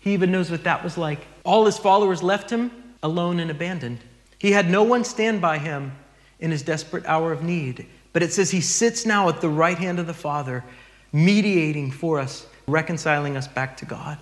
He 0.00 0.14
even 0.14 0.32
knows 0.32 0.50
what 0.50 0.64
that 0.64 0.82
was 0.82 0.96
like. 0.96 1.20
All 1.44 1.66
his 1.66 1.78
followers 1.78 2.22
left 2.22 2.48
him 2.50 2.70
alone 3.02 3.40
and 3.40 3.50
abandoned. 3.50 3.98
He 4.38 4.52
had 4.52 4.70
no 4.70 4.82
one 4.82 5.04
stand 5.04 5.42
by 5.42 5.58
him 5.58 5.92
in 6.40 6.50
his 6.50 6.62
desperate 6.62 7.04
hour 7.06 7.32
of 7.32 7.42
need. 7.42 7.86
But 8.12 8.22
it 8.22 8.32
says 8.32 8.50
he 8.50 8.60
sits 8.60 9.04
now 9.04 9.28
at 9.28 9.40
the 9.40 9.48
right 9.48 9.78
hand 9.78 9.98
of 9.98 10.06
the 10.06 10.14
Father, 10.14 10.64
mediating 11.12 11.90
for 11.90 12.20
us, 12.20 12.46
reconciling 12.66 13.36
us 13.36 13.48
back 13.48 13.76
to 13.78 13.84
God. 13.84 14.18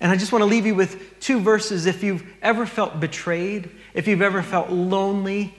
And 0.00 0.10
I 0.10 0.16
just 0.16 0.32
want 0.32 0.42
to 0.42 0.46
leave 0.46 0.66
you 0.66 0.74
with 0.74 1.20
two 1.20 1.40
verses. 1.40 1.86
If 1.86 2.02
you've 2.02 2.24
ever 2.42 2.66
felt 2.66 2.98
betrayed, 2.98 3.70
if 3.94 4.08
you've 4.08 4.22
ever 4.22 4.42
felt 4.42 4.70
lonely, 4.70 5.54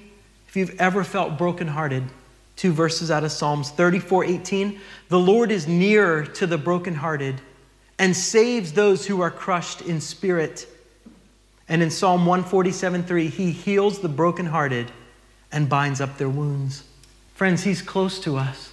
if 0.47 0.57
you've 0.57 0.79
ever 0.79 1.03
felt 1.03 1.37
brokenhearted, 1.37 2.03
two 2.55 2.73
verses 2.73 3.09
out 3.09 3.23
of 3.23 3.31
Psalms 3.31 3.71
34 3.71 4.25
18. 4.25 4.79
The 5.09 5.19
Lord 5.19 5.51
is 5.51 5.67
nearer 5.67 6.25
to 6.25 6.47
the 6.47 6.57
brokenhearted 6.57 7.41
and 7.99 8.15
saves 8.15 8.73
those 8.73 9.05
who 9.05 9.21
are 9.21 9.31
crushed 9.31 9.81
in 9.81 10.01
spirit. 10.01 10.67
And 11.69 11.81
in 11.81 11.89
Psalm 11.89 12.25
147 12.25 13.03
3, 13.03 13.27
he 13.27 13.51
heals 13.51 13.99
the 13.99 14.09
brokenhearted 14.09 14.91
and 15.53 15.69
binds 15.69 16.01
up 16.01 16.17
their 16.17 16.29
wounds. 16.29 16.83
Friends, 17.35 17.63
he's 17.63 17.81
close 17.81 18.19
to 18.21 18.35
us. 18.35 18.71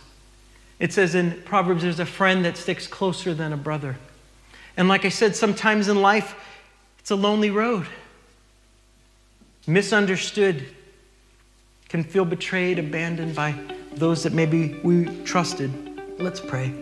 It 0.79 0.93
says 0.93 1.15
in 1.15 1.43
Proverbs, 1.45 1.83
there's 1.83 2.01
a 2.01 2.07
friend 2.07 2.45
that 2.45 2.57
sticks 2.57 2.87
closer 2.87 3.35
than 3.35 3.53
a 3.53 3.57
brother. 3.57 3.97
And 4.77 4.89
like 4.89 5.05
I 5.05 5.11
said, 5.11 5.37
sometimes 5.37 5.89
in 5.89 6.01
life, 6.01 6.35
it's 6.99 7.11
a 7.11 7.17
lonely 7.17 7.51
road. 7.51 7.87
Misunderstood, 9.67 10.67
can 11.91 12.05
feel 12.05 12.25
betrayed, 12.25 12.79
abandoned 12.79 13.35
by 13.35 13.55
those 13.95 14.23
that 14.23 14.33
maybe 14.33 14.81
we 14.85 15.05
trusted. 15.25 15.71
Let's 16.19 16.41
pray. 16.41 16.73